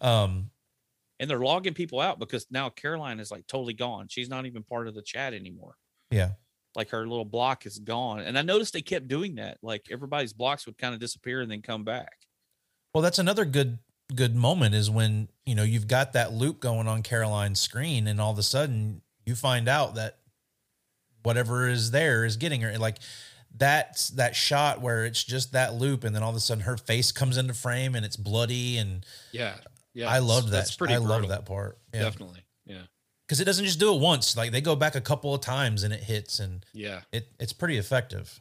[0.00, 0.50] um,
[1.20, 4.06] And they're logging people out because now Caroline is like totally gone.
[4.08, 5.74] She's not even part of the chat anymore.
[6.10, 6.30] yeah,
[6.76, 8.20] Like her little block is gone.
[8.20, 9.58] And I noticed they kept doing that.
[9.62, 12.12] Like everybody's blocks would kind of disappear and then come back.
[12.94, 13.78] Well, that's another good
[14.14, 18.20] good moment is when you know you've got that loop going on Caroline's screen, and
[18.20, 20.18] all of a sudden you find out that
[21.22, 22.78] whatever is there is getting her.
[22.78, 22.98] Like
[23.54, 26.76] that's that shot where it's just that loop, and then all of a sudden her
[26.76, 29.56] face comes into frame and it's bloody, and Yeah.
[29.98, 30.08] Yeah.
[30.10, 30.52] I loved that.
[30.52, 31.28] That's pretty I love brutal.
[31.30, 31.78] that part.
[31.92, 32.44] Yeah, Definitely.
[32.66, 32.82] Yeah.
[33.26, 34.36] because it doesn't just do it once.
[34.36, 37.00] Like they go back a couple of times and it hits, and Yeah.
[37.12, 38.40] it it's pretty effective.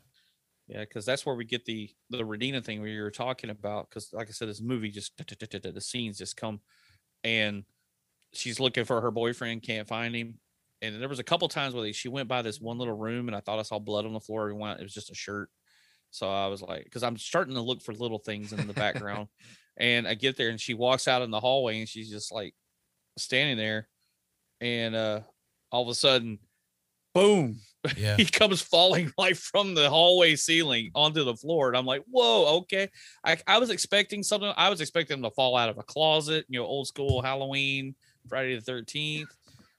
[0.68, 3.90] Yeah, because that's where we get the the Radina thing where you were talking about.
[3.90, 6.60] Because like I said, this movie just the scenes just come,
[7.24, 7.64] and
[8.34, 10.40] she's looking for her boyfriend, can't find him.
[10.82, 13.36] And there was a couple times where she went by this one little room, and
[13.36, 14.46] I thought I saw blood on the floor.
[14.48, 15.50] We went, it was just a shirt.
[16.12, 19.28] So I was like, because I'm starting to look for little things in the background,
[19.78, 22.54] and I get there, and she walks out in the hallway, and she's just like
[23.18, 23.88] standing there,
[24.62, 25.22] and uh
[25.72, 26.40] all of a sudden,
[27.14, 27.60] boom,
[27.98, 31.70] Yeah, he comes falling like from the hallway ceiling onto the floor.
[31.70, 32.90] And I'm like, whoa, okay.
[33.24, 34.52] I, I was expecting something.
[34.58, 37.96] I was expecting him to fall out of a closet, you know, old school Halloween,
[38.28, 39.28] Friday the 13th.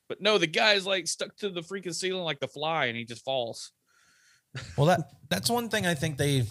[0.08, 3.04] But no, the guy's like stuck to the freaking ceiling like the fly and he
[3.04, 3.72] just falls.
[4.76, 6.44] Well, that that's one thing I think they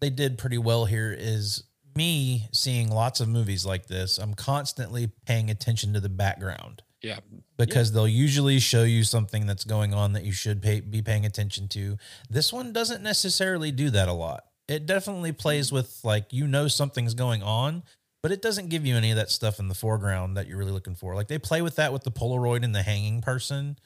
[0.00, 1.64] they did pretty well here is
[1.96, 4.18] me seeing lots of movies like this.
[4.18, 7.18] I'm constantly paying attention to the background Yeah.
[7.56, 11.24] because they'll usually show you something that's going on that you should pay, be paying
[11.26, 11.96] attention to.
[12.28, 14.44] This one doesn't necessarily do that a lot.
[14.68, 17.84] It definitely plays with like you know something's going on,
[18.22, 20.72] but it doesn't give you any of that stuff in the foreground that you're really
[20.72, 21.14] looking for.
[21.14, 23.78] Like they play with that with the Polaroid and the hanging person.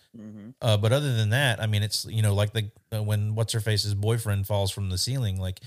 [0.62, 3.52] Uh, but other than that, I mean, it's you know like the uh, when what's
[3.52, 5.60] her face's boyfriend falls from the ceiling, like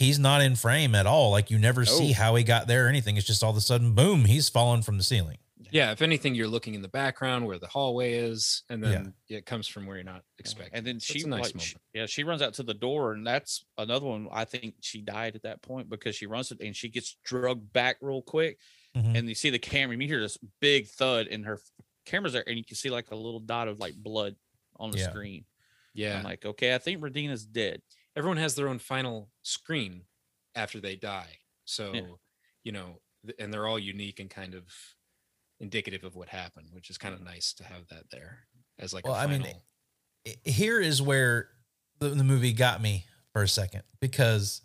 [0.00, 1.30] he's not in frame at all.
[1.30, 3.16] Like you never see how he got there or anything.
[3.16, 5.38] It's just all of a sudden, boom, he's fallen from the ceiling.
[5.72, 5.92] Yeah.
[5.92, 9.68] If anything, you're looking in the background where the hallway is, and then it comes
[9.68, 10.74] from where you're not expecting.
[10.74, 13.12] And then So she, a nice like, she- yeah, she runs out to the door,
[13.12, 14.26] and that's another one.
[14.32, 17.72] I think she died at that point because she runs it and she gets drugged
[17.72, 18.58] back real quick.
[18.96, 19.16] Mhm.
[19.16, 19.96] and you see the camera.
[19.96, 21.60] You hear this big thud, and her
[22.06, 24.34] camera's there, and you can see like a little dot of like blood
[24.74, 25.10] on the Yeah.
[25.10, 25.44] screen.
[25.94, 26.18] Yeah.
[26.18, 27.82] I'm like, okay, I think Radina's dead.
[28.20, 30.02] Everyone has their own final screen
[30.54, 31.38] after they die.
[31.64, 31.94] So,
[32.64, 34.64] you know, th- and they're all unique and kind of
[35.58, 38.40] indicative of what happened, which is kind of nice to have that there
[38.78, 39.38] as like Well, a I final.
[39.46, 39.56] mean,
[40.28, 41.48] I- here is where
[41.98, 44.60] the, the movie got me for a second because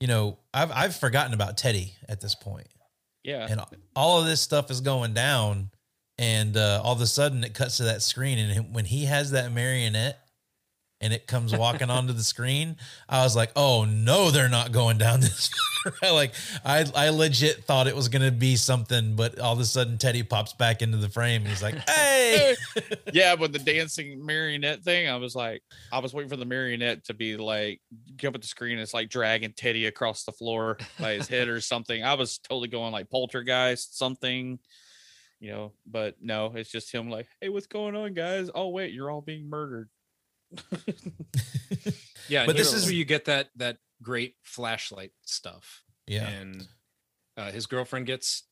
[0.00, 2.68] you know I've I've forgotten about Teddy at this point,
[3.24, 3.60] Yeah, and
[3.96, 5.70] all of this stuff is going down,
[6.18, 9.32] and uh, all of a sudden it cuts to that screen, and when he has
[9.32, 10.20] that marionette.
[11.00, 12.76] And it comes walking onto the screen.
[13.08, 15.50] I was like, "Oh no, they're not going down this."
[16.02, 16.32] like,
[16.64, 20.22] I I legit thought it was gonna be something, but all of a sudden Teddy
[20.22, 21.42] pops back into the frame.
[21.42, 22.54] And he's like, "Hey!"
[23.12, 27.04] yeah, but the dancing marionette thing, I was like, I was waiting for the marionette
[27.04, 27.80] to be like
[28.16, 28.78] jump at the screen.
[28.78, 32.02] It's like dragging Teddy across the floor by his head or something.
[32.02, 34.58] I was totally going like poltergeist, something,
[35.40, 35.72] you know.
[35.86, 38.50] But no, it's just him like, hey, what's going on, guys?
[38.54, 39.88] Oh wait, you're all being murdered.
[42.28, 45.82] Yeah, But but this this is is- where you get that that great flashlight stuff.
[46.06, 46.26] Yeah.
[46.28, 46.66] And
[47.36, 48.44] uh, his girlfriend gets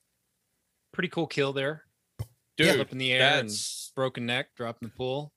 [0.93, 1.85] pretty cool kill there.
[2.59, 3.51] Dude, up in the air and
[3.97, 5.33] broken neck, drop in the pool.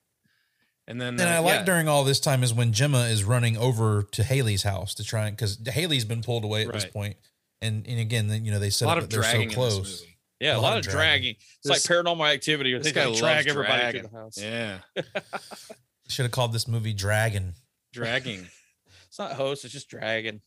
[0.88, 3.24] And then And uh, I like yeah, during all this time is when Gemma is
[3.24, 6.84] running over to Haley's house to try and because Haley's been pulled away at this
[6.84, 6.94] Right.
[6.94, 7.16] point.
[7.62, 9.30] And and again, then you know they a set lot up of that they're so
[9.30, 10.02] dragging in this close.
[10.02, 10.18] movie.
[10.42, 11.36] yeah, a lot, of dragging.
[11.40, 12.74] It's This- like paranormal activity.
[12.74, 14.02] where this They guy like drag everybody dragging.
[14.04, 14.38] to the house.
[14.38, 14.80] Yeah,
[16.08, 17.54] Should have called this movie Dragon.
[17.94, 18.48] dragging,
[19.08, 20.42] It's not host, it's just dragon.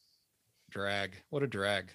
[0.70, 1.16] drag.
[1.30, 1.90] What a drag.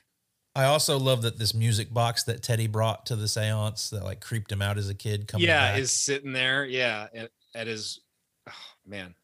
[0.56, 4.22] I also love that this music box that Teddy brought to the seance that like
[4.22, 5.80] creeped him out as a kid coming yeah, back.
[5.80, 6.66] is sitting there.
[6.66, 8.00] Yeah, at, at his.
[8.48, 8.52] Oh,
[8.86, 9.16] man,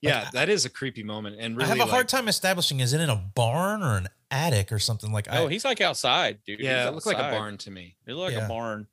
[0.00, 1.36] yeah, that is a creepy moment.
[1.38, 4.08] And really, I have a hard time establishing is it in a barn or an
[4.30, 6.60] attic or something like Oh, he's like outside, dude.
[6.60, 7.38] Yeah, He's it looked like a outside.
[7.38, 7.96] barn to me.
[8.06, 8.46] It looked like Yeah.
[8.46, 8.86] a barn.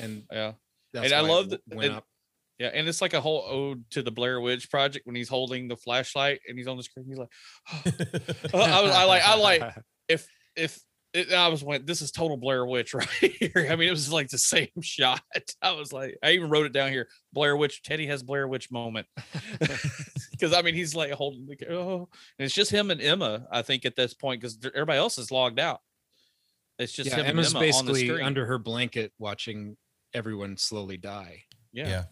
[0.00, 0.52] And Yeah.
[0.92, 2.06] that's And I why it love that- went and- up.
[2.58, 5.68] Yeah, and it's like a whole ode to the Blair Witch Project when he's holding
[5.68, 7.06] the flashlight and he's on the screen.
[7.06, 7.28] He's like,
[8.54, 9.74] Uh, I was, I like, I like,
[10.08, 10.80] if if
[11.12, 13.68] it, I was went, this is total Blair Witch right here.
[13.70, 15.20] I mean, it was like the same shot.
[15.60, 17.08] I was like, I even wrote it down here.
[17.32, 17.82] Blair Witch.
[17.82, 19.06] Teddy has Blair Witch moment
[20.30, 23.46] because I mean, he's like holding the oh, and it's just him and Emma.
[23.50, 25.80] I think at this point because everybody else is logged out.
[26.78, 29.76] It's just yeah, him Emma's and Emma on the basically under her blanket watching
[30.14, 31.44] everyone slowly die.
[31.72, 32.02] yeah, yeah.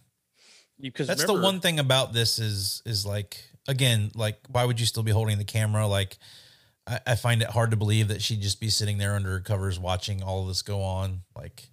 [0.80, 4.86] Because That's the one thing about this is is like again, like why would you
[4.86, 5.86] still be holding the camera?
[5.86, 6.18] Like
[6.86, 9.40] I, I find it hard to believe that she'd just be sitting there under her
[9.40, 11.22] covers watching all of this go on.
[11.36, 11.68] Like,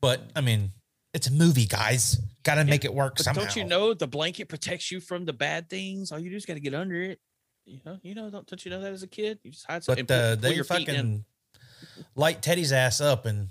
[0.00, 0.72] but I mean,
[1.12, 2.20] it's a movie, guys.
[2.42, 3.42] Got to make it work But somehow.
[3.42, 6.12] don't you know the blanket protects you from the bad things?
[6.12, 7.20] All you do is got to get under it.
[7.64, 9.38] You know, you know, don't, don't you know that as a kid?
[9.42, 10.04] You just hide something.
[10.04, 11.24] But uh, they fucking
[12.14, 13.48] light Teddy's ass up, and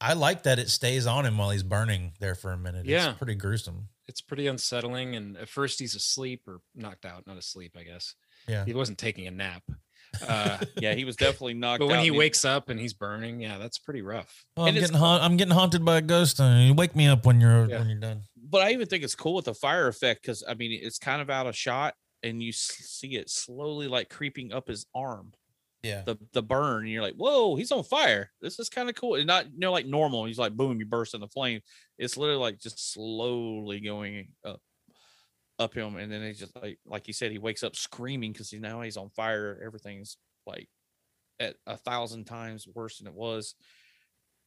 [0.00, 2.86] I like that it stays on him while he's burning there for a minute.
[2.86, 3.10] Yeah.
[3.10, 3.88] it's pretty gruesome.
[4.06, 5.16] It's pretty unsettling.
[5.16, 8.14] And at first he's asleep or knocked out, not asleep, I guess.
[8.46, 8.64] Yeah.
[8.64, 9.62] He wasn't taking a nap.
[10.26, 11.82] Uh, yeah, he was definitely knocked.
[11.82, 11.84] Out.
[11.84, 14.42] But when out he and wakes up and he's burning, yeah, that's pretty rough.
[14.56, 16.40] Oh, I'm getting ha- I'm getting haunted by a ghost.
[16.40, 17.78] Uh, you wake me up when you're Yeah.
[17.80, 18.22] when you're done.
[18.42, 21.20] but I even think it's cool with the fire effect because I mean it's kind
[21.20, 25.32] of out of shot and you see it slowly like creeping up his arm,
[25.82, 28.30] Yeah, the the burn, and you're like, whoa, he's on fire.
[28.40, 29.14] This is kind of cool.
[29.14, 30.24] And not you know like normal.
[30.24, 31.60] He's like boom, you burst in the flame.
[31.98, 34.60] It's literally like just slowly going up
[35.58, 38.50] up him, and then he just like like you said, he wakes up screaming because
[38.50, 39.60] he now he's on fire.
[39.64, 40.68] Everything's like
[41.40, 43.54] at a thousand times worse than it was.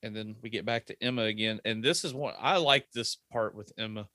[0.03, 1.59] And then we get back to Emma again.
[1.63, 4.07] And this is what I like this part with Emma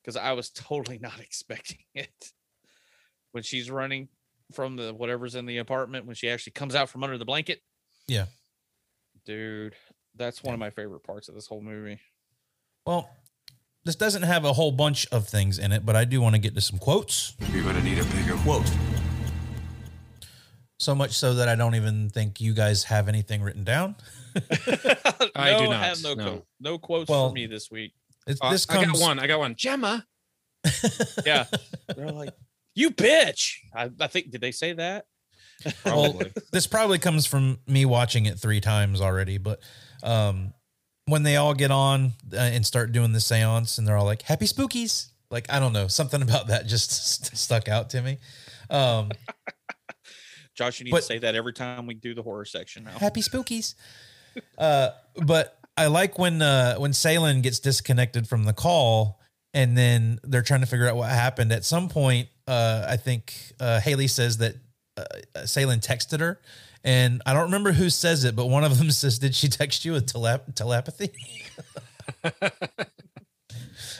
[0.00, 2.32] because I was totally not expecting it.
[3.32, 4.08] When she's running
[4.52, 7.60] from the whatever's in the apartment, when she actually comes out from under the blanket.
[8.08, 8.26] Yeah.
[9.26, 9.74] Dude,
[10.16, 12.00] that's one of my favorite parts of this whole movie.
[12.86, 13.08] Well,
[13.84, 16.40] this doesn't have a whole bunch of things in it, but I do want to
[16.40, 17.34] get to some quotes.
[17.52, 18.70] You're gonna need a bigger quote.
[20.78, 23.94] So much so that I don't even think you guys have anything written down.
[25.36, 25.84] I do not.
[25.84, 26.24] have no no.
[26.24, 27.92] quote- no quotes Well, for me this week.
[28.26, 29.18] It's, Uh, this I got one.
[29.20, 29.54] I got one.
[29.54, 30.04] Jemma.
[31.26, 31.44] Yeah.
[31.94, 32.30] They're like,
[32.74, 33.54] you bitch.
[33.74, 35.06] I, I think did they say that?
[35.84, 36.20] Well,
[36.52, 39.60] this probably comes from me watching it three times already, but
[40.02, 40.52] um,
[41.06, 44.22] when they all get on uh, and start doing the seance and they're all like,
[44.22, 45.10] happy spookies.
[45.30, 46.90] Like, I don't know, something about that just
[47.24, 48.18] st- stuck out to me.
[48.70, 49.10] Um,
[50.54, 52.98] Josh, you need But- to say that every time we do the horror section now.
[52.98, 53.74] happy spookies.
[54.58, 54.90] Uh,
[55.24, 59.20] but I like when uh, when Seylan gets disconnected from the call
[59.54, 61.52] and then they're trying to figure out what happened.
[61.52, 64.54] At some point, uh, I think uh, Haley says that
[64.96, 65.04] uh,
[65.38, 66.40] Seylan texted her,
[66.84, 69.84] and I don't remember who says it, but one of them says, "Did she text
[69.84, 71.10] you with telep- telepathy?"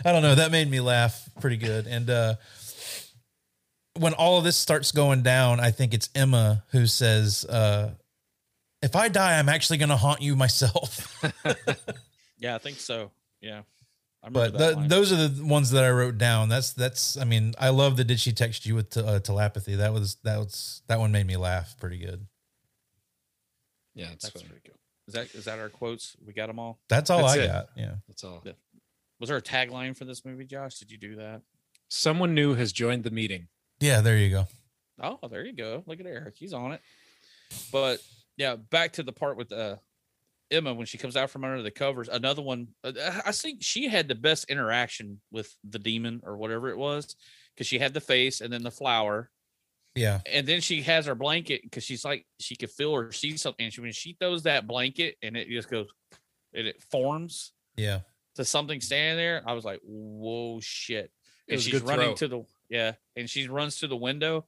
[0.05, 0.35] I don't know.
[0.35, 1.87] That made me laugh pretty good.
[1.87, 2.35] And uh,
[3.99, 7.91] when all of this starts going down, I think it's Emma who says, uh,
[8.83, 11.25] "If I die, I'm actually going to haunt you myself."
[12.43, 13.12] Yeah, I think so.
[13.41, 13.62] Yeah.
[14.22, 14.88] I remember but that th line.
[14.88, 16.48] those are the ones that I wrote down.
[16.48, 17.16] That's that's.
[17.16, 20.16] I mean, I love the "Did she text you with te- uh, telepathy?" That was
[20.22, 22.26] that was that one made me laugh pretty good.
[23.94, 24.46] Yeah, it's That's funny.
[24.46, 24.78] pretty cool.
[25.08, 26.16] Is that is that our quotes?
[26.24, 26.78] We got them all.
[26.88, 27.46] That's all That's I it.
[27.48, 27.68] got.
[27.76, 27.94] Yeah.
[28.08, 28.42] That's all.
[28.44, 28.52] Yeah.
[29.20, 30.79] Was there a tagline for this movie, Josh?
[30.79, 31.42] Did you do that?
[31.88, 33.48] Someone new has joined the meeting.
[33.81, 34.00] Yeah.
[34.00, 34.46] There you go.
[35.00, 35.83] Oh, there you go.
[35.87, 36.35] Look at Eric.
[36.37, 36.81] He's on it.
[37.73, 38.00] But
[38.37, 39.77] yeah, back to the part with uh,
[40.53, 42.09] Emma when she comes out from under the covers.
[42.09, 42.69] Another one.
[42.85, 42.92] uh,
[43.27, 47.17] I think she had the best interaction with the demon or whatever it was
[47.55, 49.31] because she had the face and then the flower.
[49.94, 50.21] Yeah.
[50.25, 53.65] and then she has her blanket because she's like she could feel or see something.
[53.65, 55.87] And she, when she throws that blanket and it just goes
[56.55, 58.00] and it forms Yeah.
[58.37, 61.11] to something standing there, I was like, "Whoa, shit!"
[61.48, 62.15] And she's running throw.
[62.15, 64.46] to the Yeah, and she runs to the window,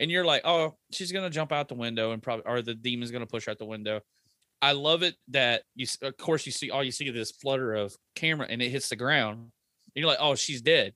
[0.00, 3.10] and you're like, oh, she's gonna jump out the window and probably, or the demon's
[3.10, 4.00] gonna push her out the window.
[4.62, 7.74] I love it that you, of course, you see all you see is this flutter
[7.74, 9.38] of camera, and it hits the ground.
[9.38, 9.50] And
[9.94, 10.94] you're like, oh, she's dead,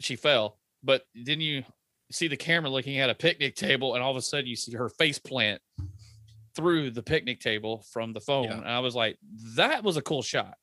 [0.00, 0.58] she fell.
[0.82, 1.64] But then you
[2.10, 4.72] see the camera looking at a picnic table, and all of a sudden you see
[4.72, 5.60] her face plant
[6.56, 8.44] through the picnic table from the phone.
[8.44, 8.58] Yeah.
[8.58, 9.18] And I was like,
[9.56, 10.54] that was a cool shot.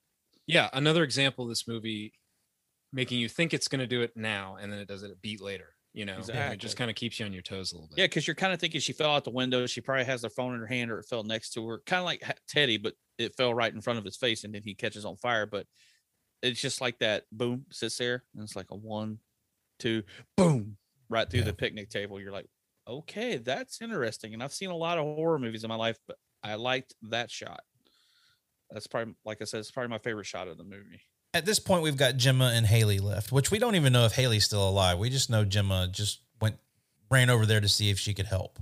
[0.46, 2.14] Yeah, another example of this movie
[2.94, 5.16] making you think it's going to do it now and then it does it a
[5.18, 5.70] beat later.
[5.98, 6.58] You know, And it Exactly.
[6.58, 7.98] just kind of keeps you on your toes a little bit.
[8.00, 9.66] Yeah, because you're kind of thinking she fell out the window.
[9.66, 12.00] She probably has her phone in her hand or it fell next to her, kind
[12.00, 14.76] of like Teddy, but it fell right in front of his face and then he
[14.76, 15.48] catches on fire.
[15.48, 15.66] But
[16.42, 19.20] it's just like that boom, sits there and it's like a one,
[19.80, 20.04] two,
[20.38, 20.78] boom,
[21.10, 21.46] right through Yeah.
[21.46, 22.20] the picnic table.
[22.22, 22.48] You're like,
[22.88, 24.34] okay, that's interesting.
[24.34, 27.32] And I've seen a lot of horror movies in my life, but I liked that
[27.32, 27.62] shot.
[28.70, 31.02] That's probably, like I said, it's probably my favorite shot of the movie.
[31.34, 34.14] At this point, we've got Jemma and Haley left, which we don't even know if
[34.16, 34.98] Haley's still alive.
[34.98, 36.56] We just know Jemma just went
[37.12, 38.60] ran over there to see if she could help.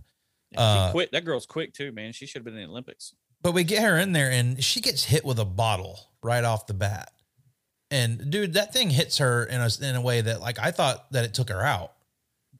[0.52, 1.12] And Uh, she quit.
[1.12, 2.12] That girl's quick too, man.
[2.12, 3.14] She should have been in the Olympics.
[3.42, 6.66] But we get her in there and she gets hit with a bottle right off
[6.68, 7.12] the bat.
[7.92, 11.12] And dude, that thing hits her in a in a way that like I thought
[11.12, 11.94] that it took her out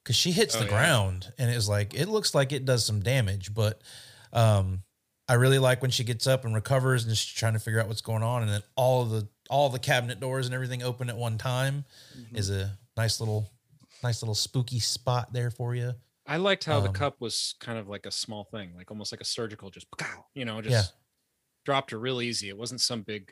[0.04, 0.72] because she hits Oh, the yeah.
[0.72, 3.54] ground and it's like it looks like it does some damage.
[3.54, 3.82] But
[4.32, 4.84] um,
[5.28, 7.88] I really like when she gets up and recovers and she's trying to figure out
[7.88, 11.10] what's going on, and then all of the all the cabinet doors and everything open
[11.10, 11.86] at one time
[12.18, 12.36] Mm-hmm.
[12.36, 13.50] is a nice little
[14.04, 15.94] nice little spooky spot there for you.
[16.28, 19.12] I liked how the Um, cup was kind of like a small thing, like almost
[19.12, 20.98] like a surgical, just pow, you know, just Yeah.
[21.66, 22.50] dropped her real easy.
[22.50, 23.32] It wasn't some big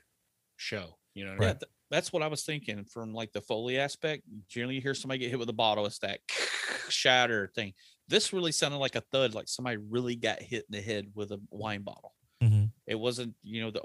[0.58, 1.32] show, you know.
[1.34, 4.24] What I Yeah, th- that's what I was thinking from like the Foley aspect.
[4.48, 6.22] Generally, you hear somebody get hit with a bottle, it's that
[6.90, 7.74] shatter thing.
[8.08, 11.32] This really sounded like a thud, like somebody really got hit in the head with
[11.32, 12.14] a wine bottle.
[12.42, 12.72] Mhm.
[12.88, 13.82] It wasn't, you know, the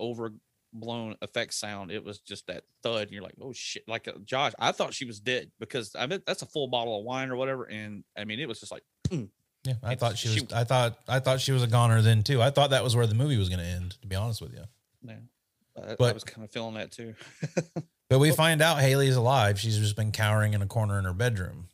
[0.75, 1.91] overblown effect sound.
[1.91, 3.03] It was just that thud.
[3.03, 3.85] And you're like, oh shit.
[3.89, 6.99] Like uh, Josh, I thought she was dead because I mean, that's a full bottle
[6.99, 7.65] of wine or whatever.
[7.65, 10.37] And I mean, it was just like, Yeah, I thought she was.
[10.39, 12.41] she- I thought I thought she was a goner then too.
[12.43, 13.97] I thought that was where the movie was going to end.
[14.03, 14.63] To be honest with you.
[15.03, 15.15] Yeah,
[15.77, 17.15] I, I was kind of feeling that too.
[18.11, 19.61] But we find out Haley's alive.
[19.61, 21.69] She's just been cowering in a corner in her bedroom.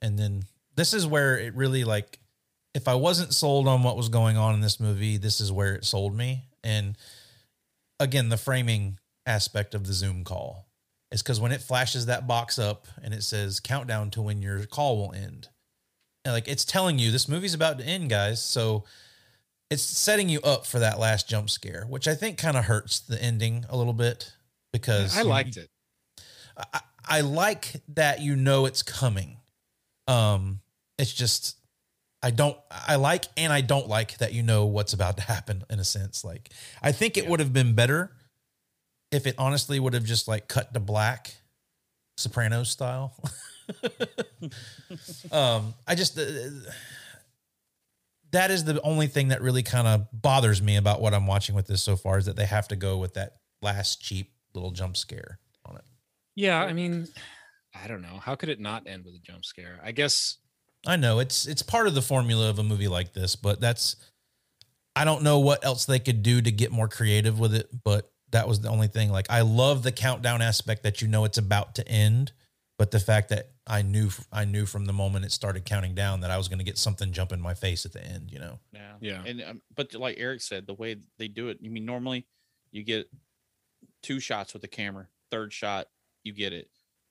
[0.00, 0.44] And then
[0.76, 2.20] this is where it really like
[2.72, 5.74] if I wasn't sold on what was going on in this movie, this is where
[5.74, 6.44] it sold me.
[6.62, 6.96] And
[8.02, 10.66] again, the framing aspect of the Zoom call
[11.10, 14.64] is because when it flashes that box up and it says countdown to when your
[14.66, 15.48] call will end.
[16.24, 18.42] And like it's telling you this movie's about to end, guys.
[18.42, 18.84] So
[19.70, 23.00] it's setting you up for that last jump scare, which I think kind of hurts
[23.00, 24.32] the ending a little bit
[24.72, 25.68] because I you- liked it.
[26.56, 29.38] I, I like that you know it's coming.
[30.06, 30.60] Um,
[30.98, 31.56] it's just
[32.22, 35.64] I don't I like and I don't like that you know what's about to happen
[35.68, 36.24] in a sense.
[36.24, 36.50] Like
[36.82, 37.30] I think it Yeah.
[37.30, 38.12] would have been better
[39.10, 41.34] if it honestly would have just like cut to black,
[42.16, 43.14] Sopranos style.
[45.32, 46.22] um, I just uh,
[48.30, 51.54] that is the only thing that really kind of bothers me about what I'm watching
[51.54, 54.70] with this so far is that they have to go with that last cheap little
[54.70, 55.84] jump scare on it.
[56.34, 57.08] Yeah, I mean,
[57.74, 58.18] I don't know.
[58.22, 59.80] How could it not end with a jump scare?
[59.82, 60.38] I guess
[60.86, 63.96] I know it's it's part of the formula of a movie like this, but that's
[64.96, 68.10] I don't know what else they could do to get more creative with it, but
[68.32, 69.10] that was the only thing.
[69.10, 72.32] Like I love the countdown aspect that you know it's about to end,
[72.78, 76.20] but the fact that I knew I knew from the moment it started counting down
[76.20, 78.40] that I was going to get something jump in my face at the end, you
[78.40, 78.58] know.
[78.72, 78.94] Yeah.
[79.00, 79.22] Yeah.
[79.24, 82.26] And um, but like Eric said, the way they do it, you mean normally
[82.72, 83.08] you get
[84.02, 85.06] two shots with the camera.
[85.30, 85.86] Third shot,
[86.24, 86.68] you get it.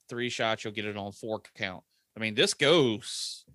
[0.10, 1.84] Three shots, you'll get it on four count.
[2.18, 3.46] I mean, this goes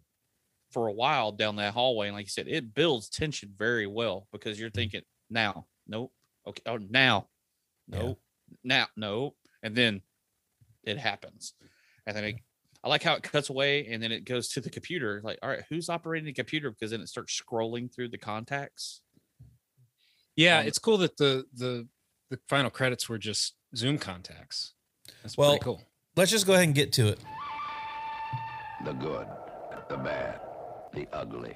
[0.77, 4.29] for a while down that hallway, and like you said, it builds tension very well
[4.31, 5.01] because you're thinking
[5.31, 6.13] now, nope,
[6.47, 7.29] okay, oh now,
[7.89, 7.99] Yeah.
[8.03, 8.21] nope,
[8.63, 10.03] now, nope, and then
[10.85, 11.55] it happens,
[12.07, 12.37] and then it,
[12.85, 15.23] I like how it cuts away and then it goes to the computer.
[15.25, 16.71] Like, all right, who's operating the computer?
[16.71, 19.01] Because then it starts scrolling through the contacts.
[20.37, 21.89] yeah, Um, it's cool that the the
[22.29, 24.75] the final credits were just Zoom contacts.
[25.23, 25.83] That's Well- pretty cool.
[26.17, 27.19] Let's just go ahead and get to it.
[28.85, 29.27] The good,
[29.89, 30.41] the bad,
[30.97, 31.55] the ugly.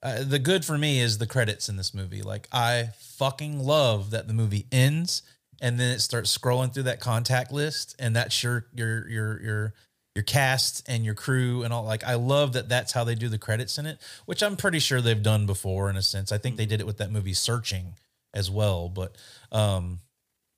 [0.00, 2.22] Uh, the good for me is the credits in this movie.
[2.22, 5.22] Like I fucking love that the movie ends
[5.60, 9.74] and then it starts scrolling through that contact list and that's your your your your
[10.14, 13.28] your cast and your crew and all like I love that that's how they do
[13.28, 16.30] the credits in it, which I'm pretty sure they've done before in a sense.
[16.30, 17.94] I think they did it with that movie Searching
[18.32, 19.16] as well, but
[19.50, 19.98] um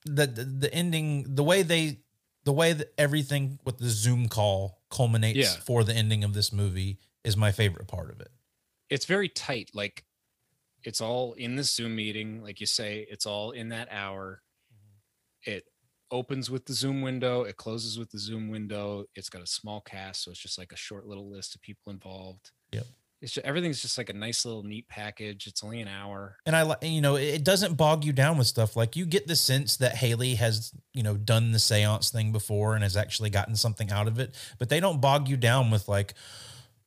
[0.05, 2.01] the the, the ending the way they
[2.45, 5.61] the way that everything with the Zoom call culminates Yeah.
[5.61, 8.31] for the ending of this movie is my favorite part of it.
[8.89, 9.71] It's very tight.
[9.75, 10.05] Like
[10.85, 14.43] it's all in the Zoom meeting, like you say, it's all in that hour.
[14.73, 15.51] Mm-hmm.
[15.53, 15.65] It
[16.11, 19.05] opens with the zoom window, it closes with the zoom window.
[19.15, 21.93] It's got a small cast, so it's just like a short little list of people
[21.93, 22.51] involved.
[22.73, 22.87] Yep.
[23.23, 25.47] It's just, everything's just like a nice little neat package.
[25.47, 26.37] It's only an hour.
[26.47, 29.27] and I like you know it doesn't bog you down with stuff like you get
[29.27, 33.31] the sense that Haley has you know done the seance thing before and has actually
[33.31, 36.15] gotten something out of it, but they don't bog you down with like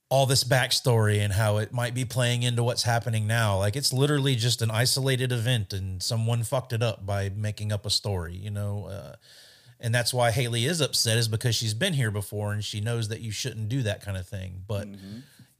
[0.10, 3.58] all this backstory and how it might be playing into what's happening now.
[3.58, 7.84] Like it's literally just an isolated event and someone fucked it up by making up
[7.86, 8.86] a story, you know.
[8.86, 9.16] Uh,
[9.80, 13.10] and that's why Haley is upset is because she's been here before and she knows
[13.10, 14.62] that you shouldn't do that kind of thing.
[14.68, 14.88] But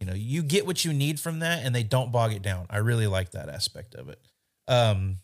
[0.04, 2.66] you know, you get what you need from that and they don't bog it down.
[2.70, 4.20] I really like that aspect of it.
[4.68, 5.20] Um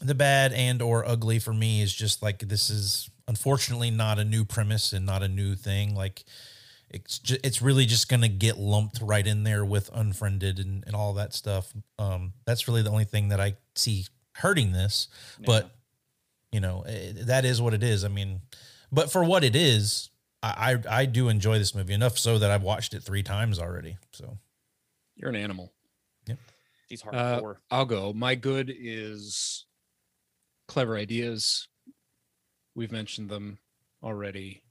[0.00, 4.24] the bad and or ugly for me is just like this is unfortunately not a
[4.24, 5.94] new premise and not a new thing.
[5.94, 6.24] Like
[6.90, 10.96] it's ju- it's really just gonna get lumped right in there with unfriended and, and
[10.96, 11.72] all that stuff.
[11.96, 15.06] Um, that's really the only thing that I see hurting this.
[15.46, 15.70] But
[16.50, 18.04] you know eh, that is what it is.
[18.04, 18.40] I mean,
[18.90, 20.10] but for what it is,
[20.44, 23.58] I I, I do enjoy this movie enough so that I've watched it three times
[23.58, 23.96] already.
[24.12, 24.38] So
[25.16, 25.72] You're an animal.
[26.26, 26.36] Yeah,
[26.88, 27.56] he's Uh, hardcore.
[27.70, 28.12] I'll go.
[28.12, 29.66] My good is
[30.68, 31.68] clever ideas.
[32.74, 33.58] We've mentioned them
[34.02, 34.62] already,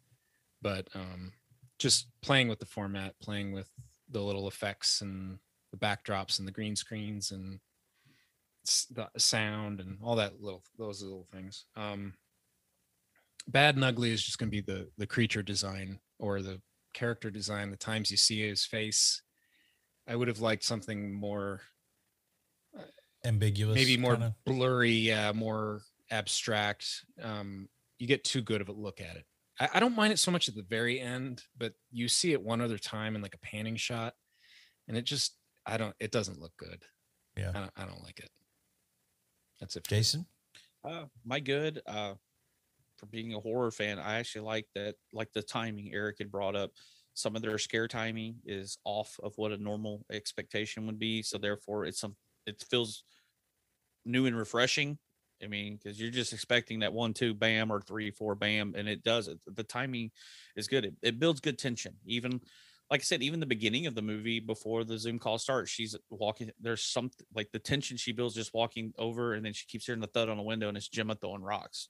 [0.62, 1.32] but um,
[1.80, 3.70] just playing with the format, playing with
[4.10, 5.40] the little effects and
[5.72, 7.60] the backdrops and the green screens and
[8.92, 11.66] the sound and all that little those little things.
[11.76, 12.14] Um,
[13.48, 16.62] bad and ugly is just going to be the the creature design or the
[16.94, 17.72] character design.
[17.72, 19.22] The times you see his face,
[20.08, 21.62] I would have liked something more
[23.26, 24.36] ambiguous, maybe more kinda.
[24.46, 25.82] blurry, yeah, more
[26.12, 27.06] abstract.
[27.22, 27.70] Um,
[28.00, 29.26] you get too good of a look at it.
[29.60, 32.42] I, I don't mind it so much at the very end, but you see it
[32.42, 34.14] one other time in like a panning shot,
[34.88, 36.84] and it just I don't it doesn't look good.
[37.36, 37.50] Yeah.
[37.50, 38.30] I don't, I don't like it.
[39.60, 39.88] That's it.
[39.88, 40.26] Jason.
[40.84, 41.82] Uh, my good.
[41.88, 42.14] Uh,
[43.04, 44.96] for being a horror fan, I actually like that.
[45.12, 46.72] Like the timing Eric had brought up,
[47.14, 51.22] some of their scare timing is off of what a normal expectation would be.
[51.22, 52.16] So therefore, it's some.
[52.46, 53.04] It feels
[54.06, 54.98] new and refreshing.
[55.44, 58.88] I mean, because you're just expecting that one, two, bam, or three, four, bam, and
[58.88, 59.40] it does it.
[59.46, 60.12] The timing
[60.56, 60.86] is good.
[60.86, 61.96] It, it builds good tension.
[62.06, 62.40] Even
[62.90, 65.96] like I said, even the beginning of the movie before the Zoom call starts, she's
[66.10, 66.52] walking.
[66.62, 70.02] There's some like the tension she builds just walking over, and then she keeps hearing
[70.02, 71.90] the thud on the window, and it's Jemma throwing rocks.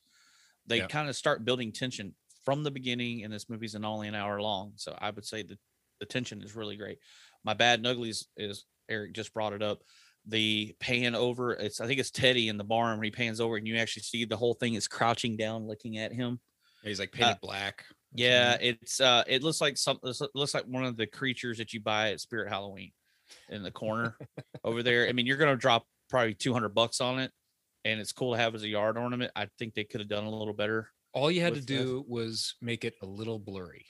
[0.66, 0.88] They Yeah.
[0.88, 4.42] kind of start building tension from the beginning, and this movie's an only an hour
[4.42, 5.58] long, so I would say the
[6.00, 6.98] the tension is really great.
[7.46, 9.84] My bad and ugly is, is Eric just brought it up.
[10.26, 13.56] The pan over, it's I think it's Teddy in the barn when he pans over,
[13.56, 16.40] and you actually see the whole thing is crouching down, looking at him.
[16.84, 17.86] He's like painted black.
[18.14, 18.78] Yeah, something.
[18.82, 21.80] it's uh it looks like some it looks like one of the creatures that you
[21.80, 22.92] buy at Spirit Halloween
[23.50, 24.18] in the corner
[24.64, 25.08] over there.
[25.08, 27.32] I mean, you're gonna drop probably 200 bucks on it,
[27.86, 29.32] and it's cool to have as a yard ornament.
[29.36, 30.90] I think they could have done a little better.
[31.16, 33.86] all you had to with the- do was make it a little blurry.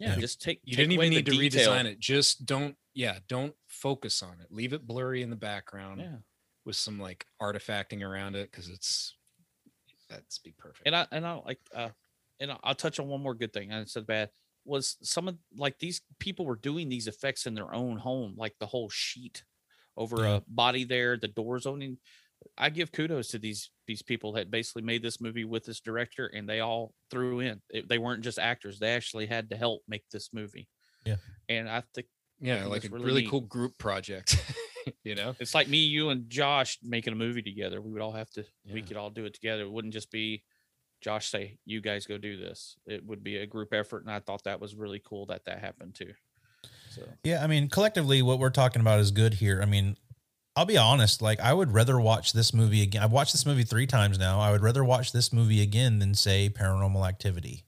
[0.00, 0.20] Yeah, Yeah.
[0.20, 1.70] just take You take didn't even need to detail.
[1.70, 2.00] redesign it.
[2.00, 4.48] Just don't, yeah, don't focus on it.
[4.50, 6.16] Leave it blurry in the background Yeah,
[6.64, 9.16] with some like artifacting around it because it's
[10.08, 10.82] that's be perfect.
[10.86, 11.90] and I and I like uh
[12.40, 13.72] and I- I'll touch on one more good thing.
[13.72, 14.30] I said bad
[14.64, 18.58] was some of like these people were doing these effects in their own home, like
[18.58, 19.44] the whole sheet
[19.96, 20.36] over Yeah.
[20.38, 21.98] a body there, the doors opening.
[22.56, 26.26] I give kudos to these these people that basically made this movie with this director,
[26.26, 27.60] and they all threw in.
[27.70, 30.68] It- they weren't just actors; they actually had to help make this movie.
[31.04, 31.16] Yeah.
[31.50, 32.06] and I think
[32.40, 34.42] yeah, think like a really really, cool group project.
[35.04, 37.80] you know, it's like me, you, and Josh making a movie together.
[37.80, 38.44] We would all have to.
[38.70, 39.62] We could all do it together.
[39.62, 40.42] It wouldn't just be
[41.00, 44.20] Josh say, "You guys go do this." It would be a group effort, and I
[44.20, 46.12] thought that was really cool that that happened too.
[46.90, 49.60] So Yeah, I mean, collectively, what we're talking about is good here.
[49.62, 49.96] I mean,
[50.56, 53.02] I'll be honest, like, I would rather watch this movie again.
[53.02, 54.38] I've watched this movie three times now.
[54.40, 57.64] I would rather watch this movie again than, say, Paranormal Activity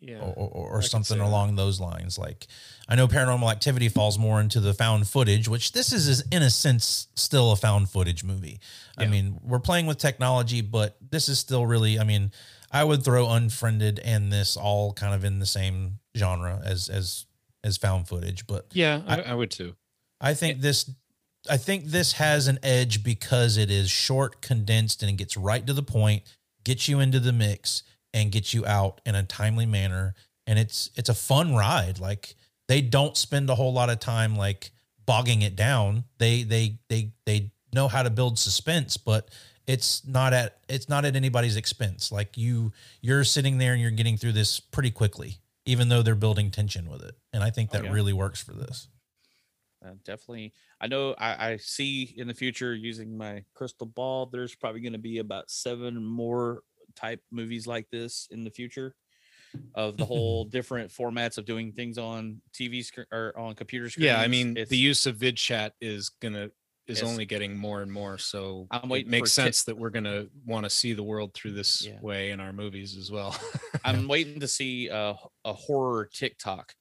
[0.00, 1.26] yeah, or, or, or something say that.
[1.26, 2.18] along those lines.
[2.18, 2.46] Like,
[2.88, 6.42] I know Paranormal Activity falls more into the found footage, which this is, is in
[6.42, 8.60] a sense, still a found footage movie.
[8.96, 12.32] I mean, we're playing with technology, but this is still really, I mean,
[12.70, 17.26] I would throw Unfriended and this all kind of in the same genre as, as,
[17.62, 19.74] as found footage, but yeah, I, I would too.
[20.20, 20.90] I think eh this
[21.50, 25.66] I think this has an edge because it is short, condensed, and it gets right
[25.66, 26.22] to the point,
[26.64, 27.82] gets you into the mix,
[28.12, 30.14] and gets you out in a timely manner.
[30.46, 31.98] And it's it's a fun ride.
[31.98, 32.34] Like
[32.68, 34.70] they don't spend a whole lot of time like
[35.06, 36.04] bogging it down.
[36.18, 39.28] They they they they know how to build suspense, but
[39.66, 42.12] it's not at it's not at anybody's expense.
[42.12, 46.14] Like you you're sitting there and you're getting through this pretty quickly, even though they're
[46.14, 47.14] building tension with it.
[47.32, 47.92] And I think Oh, that yeah.
[47.92, 48.88] really works for this.
[49.84, 54.26] Uh, definitely, I know I, I see in the future using my crystal ball.
[54.26, 56.60] There's probably going to be about seven more
[56.96, 58.94] type movies like this in the future
[59.74, 64.06] of the whole different formats of doing things on TV screen or on computer screens.
[64.06, 66.50] Yeah, I mean, It's- the use of vid chat is gonna
[66.86, 68.18] is only getting more and more.
[68.18, 71.02] So I'm it waiting makes for Tik- sense that we're gonna want to see the
[71.02, 71.98] world through this Yeah.
[72.02, 73.34] way in our movies as well.
[73.84, 75.16] I'm waiting to see a,
[75.46, 76.74] a horror TikTok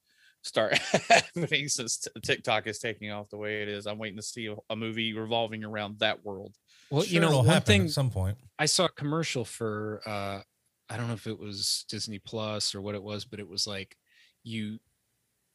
[0.44, 0.78] start
[1.10, 3.88] happening since TikTok is taking off the way it is.
[3.88, 6.54] I'm waiting to see a, a movie revolving around that world.
[6.92, 8.38] well, Sure you know, it'll one thing at some point.
[8.60, 10.42] I saw a commercial for uh
[10.90, 13.66] I don't know if it was Disney Plus or what it was, but it was
[13.66, 13.98] like
[14.44, 14.80] you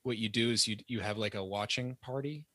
[0.03, 2.47] what you do is you you have like a watching party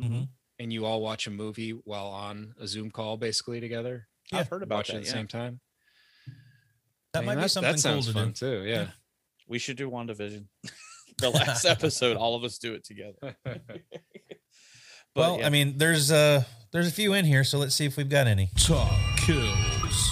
[0.00, 0.28] Mhm.
[0.58, 4.08] and you all watch a movie while on a Zoom call basically together.
[4.32, 4.98] I've heard about watch it that.
[4.98, 5.14] at the yeah.
[5.14, 5.60] same time.
[7.12, 8.32] That I mean, might be something that sounds cool to fun do.
[8.62, 8.62] too.
[8.66, 8.86] Yeah.
[9.46, 10.46] We should do WandaVision.
[11.18, 13.36] the last episode, all of us do it together.
[15.14, 15.46] But well, yeah.
[15.46, 18.26] I mean, there's uh there's a few in here, so let's see if we've got
[18.26, 18.48] any.
[18.56, 20.08] Top kills.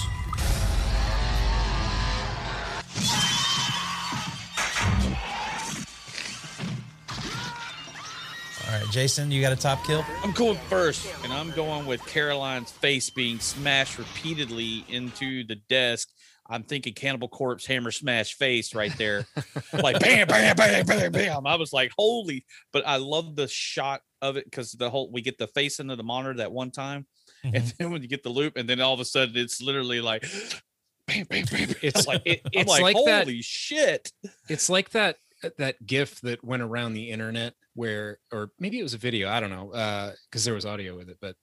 [8.66, 10.05] All right, Jason, you got a top kill?
[10.22, 16.09] I'm going first, and I'm going with Caroline's face being smashed repeatedly into the desk.
[16.51, 19.26] I'm thinking Cannibal Corpse hammer smash face right there,
[19.72, 21.46] like bam, bam, bam, bam, bam.
[21.46, 22.44] I was like, holy!
[22.72, 25.96] But I love the shot of it because the whole we get the face into
[25.96, 27.07] the monitor that one time,
[27.44, 27.76] and Mhm.
[27.78, 30.22] then when you get the loop, and then all of a sudden it's literally like,
[31.07, 31.66] bam, bam, bam.
[31.68, 31.76] bam.
[31.82, 34.12] It's like, it- it's like, like that- holy shit!
[34.48, 35.16] it's like that
[35.57, 39.40] that gif that went around the internet where or maybe it was a video i
[39.40, 41.34] don't know uh because there was audio with it but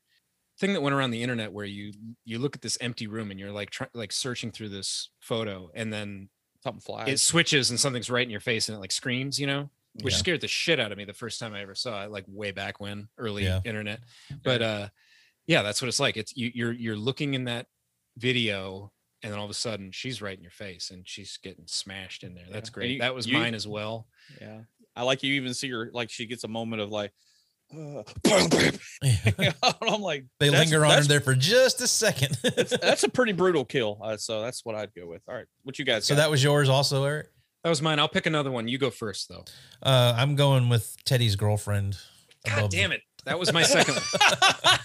[0.59, 1.93] thing that went around the internet where you
[2.25, 5.69] you look at this empty room and you're like trying like searching through this photo
[5.75, 6.29] and then
[6.63, 7.07] Something flies.
[7.09, 9.69] it switches and something's right in your face and it like screams you know
[10.01, 10.19] which Yeah.
[10.19, 12.51] scared the shit out of me the first time i ever saw it like way
[12.51, 13.61] back when early Yeah.
[13.63, 13.99] internet
[14.43, 14.87] but uh
[15.45, 17.67] yeah that's what it's like it's you, you're you're looking in that
[18.17, 18.91] video
[19.23, 22.23] and then all of a sudden she's right in your face and she's getting smashed
[22.23, 24.07] in there that's And great you- that was you- mine as well
[24.41, 24.61] Yeah.
[24.95, 27.13] I like you even see her like she gets a moment of like
[27.73, 29.53] uh, bam, bam.
[29.81, 32.37] I'm like they linger on there for just a second.
[32.81, 33.99] that's a pretty brutal kill.
[34.01, 35.21] Uh, so that's what I'd go with.
[35.27, 35.45] All right.
[35.63, 36.21] What you guys so got?
[36.21, 37.27] that was yours also, Eric?
[37.63, 37.99] That was mine.
[37.99, 38.67] I'll pick another one.
[38.67, 39.43] You go first, though.
[39.83, 41.97] Uh, I'm going with Teddy's girlfriend.
[42.45, 43.01] God damn it.
[43.25, 44.03] That was my second one.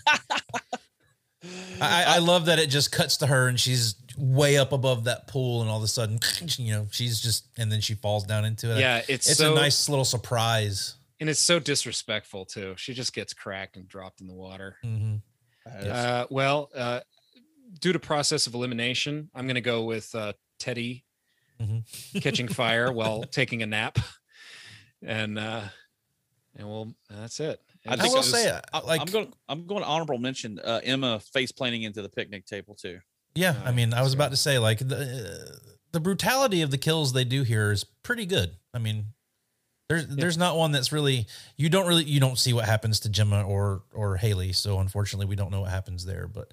[1.81, 5.27] I, I love that it just cuts to her and she's way up above that
[5.27, 6.19] pool, and all of a sudden,
[6.57, 8.81] you know, she's just, and then she falls down into it.
[8.81, 10.95] Yeah, it's, it's so a nice little surprise.
[11.23, 12.75] And it's so disrespectful too.
[12.77, 14.77] She just gets cracked and dropped in the water.
[14.83, 15.17] hmm
[15.65, 16.99] Uh, well, uh,
[17.81, 21.05] due to process of elimination, I'm going to go with uh, Teddy
[21.61, 21.85] Mhm.
[22.21, 23.97] catching fire while taking a nap,
[25.01, 25.63] and uh,
[26.57, 27.61] and well, that's it.
[27.87, 29.33] I I, think will it say, uh, I, like, I'm going.
[29.49, 32.99] I'm going to honorable mention uh, Emma face planting into the picnic table too.
[33.37, 35.61] yeah, I Uh, mean, I was about to say, like, the
[35.93, 38.57] the brutality of the kills they do here is pretty good.
[38.75, 39.07] I mean,
[39.93, 41.27] there's there's not one that's really
[41.57, 45.27] you don't really you don't see what happens to Jemma or or Haley, so unfortunately
[45.27, 46.27] we don't know what happens there.
[46.27, 46.53] But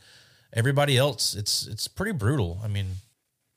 [0.54, 2.60] everybody else, it's it's pretty brutal.
[2.64, 2.88] I mean,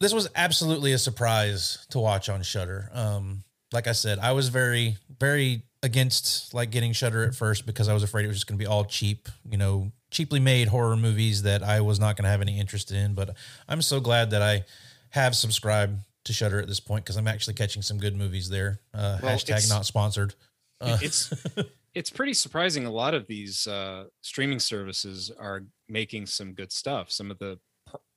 [0.01, 2.91] this was absolutely a surprise to watch on Shudder.
[2.93, 7.89] Um, like I said, I was very very against like getting Shudder at first because
[7.89, 10.69] I was afraid it was just going to be all cheap, you know, cheaply made
[10.69, 13.15] horror movies that I was not going to have any interest in.
[13.15, 13.35] But
[13.69, 14.65] I'm so glad that I
[15.11, 18.81] have subscribed to Shudder at this point because I'm actually catching some good movies there.
[18.95, 20.35] Uh, Well, hashtag not sponsored.
[20.81, 21.33] Uh, it's
[21.95, 22.87] it's pretty surprising.
[22.87, 27.09] A lot of these uh, streaming services are making some good stuff.
[27.13, 27.61] Some of the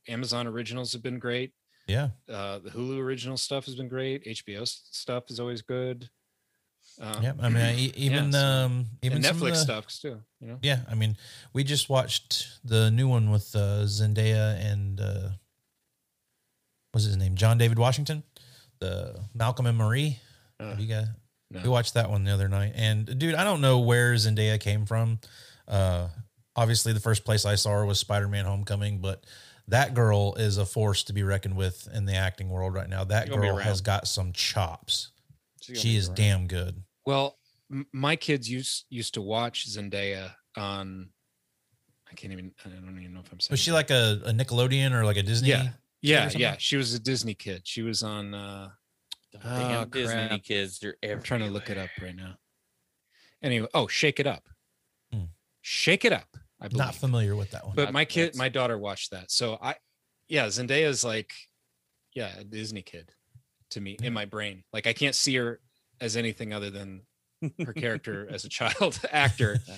[0.07, 1.51] Amazon originals have been great.
[1.87, 4.25] yeah, Uh, the Hulu original stuff has been great.
[4.25, 6.09] HBO stuff is always good.
[6.99, 7.33] Uh, yeah.
[7.39, 10.21] I mean, I, even so- um, even Netflix the- stuff too.
[10.39, 11.17] You know, Yeah, I mean,
[11.53, 15.29] we just watched the new one with uh, Zendaya and uh,
[16.95, 18.23] what's his name, John David Washington,
[18.79, 20.17] the Malcolm and Marie.
[20.61, 21.07] Uh, Have you guys?
[21.51, 21.59] no.
[21.61, 24.85] We watched that one the other night, and dude, I don't know where Zendaya came
[24.85, 25.19] from.
[25.67, 26.07] Uh,
[26.55, 29.25] obviously, the first place I saw her was Spider-Man: Homecoming, but
[29.67, 33.03] that girl is a force to be reckoned with in the acting world right now.
[33.03, 35.11] That She's gonna be girl has got some chops.
[35.61, 36.15] She is around.
[36.15, 36.81] damn good.
[37.05, 37.37] Well,
[37.69, 41.09] m- my kids used used to watch Zendaya on.
[42.09, 42.53] I can't even.
[42.65, 43.51] I don't even know if I'm saying.
[43.51, 43.75] Was she that.
[43.75, 45.49] like a, a Nickelodeon or like a Disney?
[45.49, 45.69] Yeah.
[46.01, 46.55] Yeah, yeah.
[46.59, 47.61] She was a Disney kid.
[47.65, 48.33] She was on.
[48.33, 48.69] uh
[49.43, 50.43] Damn Oh, Disney crap.
[50.43, 52.35] kids, they're I'm trying to look it up right now.
[53.43, 54.43] Anyway, oh, Shake It Up.
[55.11, 55.25] Hmm.
[55.61, 56.37] Shake It Up.
[56.61, 56.85] I believe.
[56.85, 57.75] Not familiar with that one.
[57.75, 59.29] but Not- my kid, my daughter watched that.
[59.31, 59.75] So I,
[60.29, 61.33] yeah, Zendaya's like,
[62.13, 63.11] yeah, a Disney kid
[63.71, 64.63] to me in my brain.
[64.71, 65.59] Like I can't see her
[65.99, 67.01] as anything other than
[67.65, 69.73] her character as a child actor, Uh,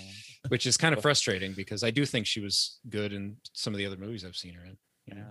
[0.50, 3.80] which is kind of frustrating because I do think she was good in some of
[3.80, 4.78] the other movies I've seen her in.
[5.08, 5.24] yeah.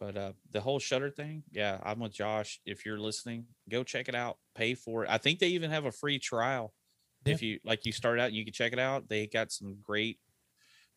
[0.00, 2.60] But uh, the whole Shudder thing, yeah, I'm with Josh.
[2.66, 4.38] If you're listening, go check it out.
[4.54, 5.10] Pay for it.
[5.10, 6.74] I think they even have a free trial.
[7.26, 9.08] If you like, you start out, and you can check it out.
[9.08, 10.18] They got some great.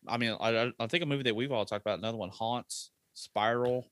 [0.07, 1.99] I mean, I, I- think a movie that we've all talked about.
[1.99, 3.85] Another one, Haunts, Spiral.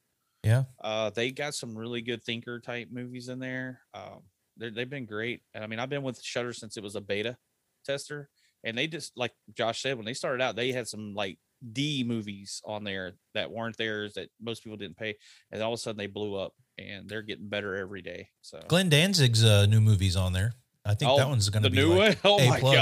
[0.44, 0.64] Yeah.
[0.84, 3.80] Uh, they got some really good thinker type movies in there.
[3.94, 4.24] Um,
[4.58, 5.42] they've been great.
[5.54, 7.38] And I mean, I've been with Shudder since it was a beta
[7.86, 8.30] tester,
[8.64, 11.38] and they just like Josh said when they started out, they had some like
[11.74, 15.16] D movies on there that weren't theirs that most people didn't pay,
[15.52, 18.30] and all of a sudden they blew up, and they're getting better every day.
[18.42, 20.54] So Glenn Danzig's uh, new movies on there.
[20.86, 22.40] I think that Oh, one's going to be new like one.
[22.40, 22.76] Oh A my plus.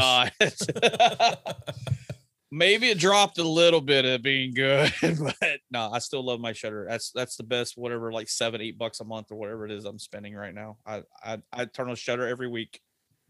[0.67, 1.38] god.
[2.51, 6.53] Maybe it dropped a little bit of being good, but no, I still love my
[6.53, 6.86] Shudder.
[6.88, 7.77] That's that's the best.
[7.79, 10.77] Whatever, like seven, eight bucks a month or whatever it is I'm spending right now.
[10.86, 12.79] I I, I turn on Shudder every week.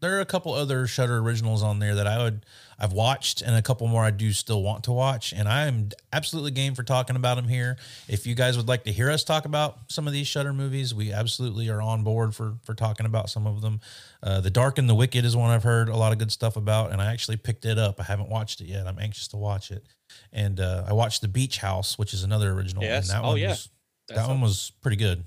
[0.00, 2.44] There are a couple other Shudder originals on there that I would
[2.78, 5.90] I've watched, and a couple more I do still want to watch, and I am
[6.12, 7.76] absolutely game for talking about them here.
[8.08, 10.94] If you guys would like to hear us talk about some of these Shudder movies,
[10.94, 13.80] we absolutely are on board for for talking about some of them.
[14.22, 16.56] Uh, the Dark and the Wicked is one I've heard a lot of good stuff
[16.56, 18.00] about, and I actually picked it up.
[18.00, 18.86] I haven't watched it yet.
[18.86, 19.84] I'm anxious to watch it,
[20.32, 22.82] and uh, I watched The Beach House, which is another original.
[22.82, 23.08] Yes.
[23.08, 23.50] and that Oh, one yeah.
[23.50, 23.68] was,
[24.08, 25.20] That's that one was pretty good.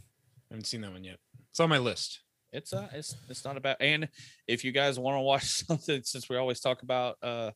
[0.52, 1.18] I haven't seen that one yet.
[1.50, 2.20] It's on my list.
[2.52, 4.08] It's uh it's it's not about and
[4.48, 7.52] if you guys want to watch something since we always talk about uh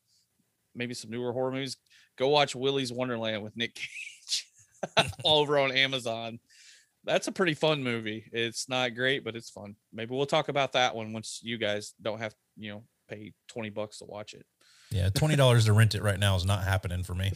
[0.76, 1.78] maybe some newer horror movies,
[2.18, 4.48] go watch Willy's Wonderland with Nick Cage
[5.26, 6.40] over on Amazon.
[7.04, 8.30] That's a pretty fun movie.
[8.32, 9.76] It's not great, but it's fun.
[9.92, 13.72] Maybe we'll talk about that one once you guys don't have, you know, pay 20
[13.72, 14.46] bucks to watch it.
[14.92, 17.32] Yeah, twenty dollars to rent it right now is not happening for me.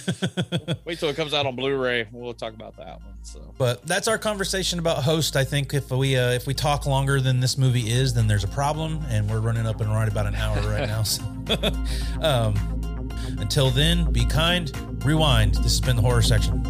[0.84, 2.08] Wait till it comes out on Blu-ray.
[2.12, 3.14] We'll talk about that one.
[3.22, 5.36] So But that's our conversation about Host.
[5.36, 8.44] I think if we uh, if we talk longer than this movie is, then there's
[8.44, 11.02] a problem, and we're running up and right about an hour right now.
[11.02, 11.22] So,
[12.22, 14.70] um, until then, be kind.
[15.04, 15.56] Rewind.
[15.56, 16.62] This has been the horror section.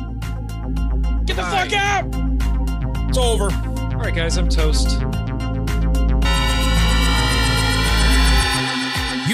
[1.24, 1.68] get the Bye.
[1.68, 3.08] fuck out.
[3.08, 3.44] It's over.
[3.94, 4.98] All right, guys, I'm toast.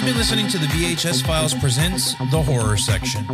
[0.09, 3.27] Been listening to the VHS Files presents the horror section.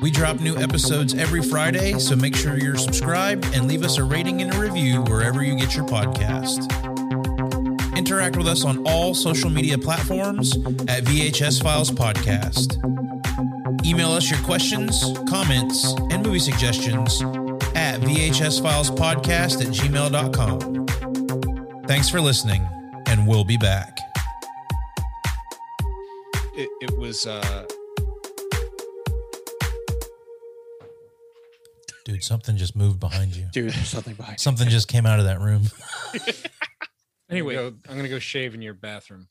[0.00, 4.02] We drop new episodes every Friday, so make sure you're subscribed and leave us a
[4.02, 6.66] rating and a review wherever you get your podcast.
[7.96, 10.56] Interact with us on all social media platforms
[10.88, 12.74] at VHS Files Podcast.
[13.86, 17.22] Email us your questions, comments, and movie suggestions
[17.76, 20.86] at VHSFilesPodcast at gmail.com.
[21.86, 22.66] Thanks for listening,
[23.06, 24.00] and we'll be back.
[26.58, 27.66] It, it was uh
[32.06, 33.48] Dude, something just moved behind you.
[33.52, 35.64] Dude, there's something behind Something just came out of that room.
[37.30, 39.28] anyway, I'm gonna go shave in your bathroom.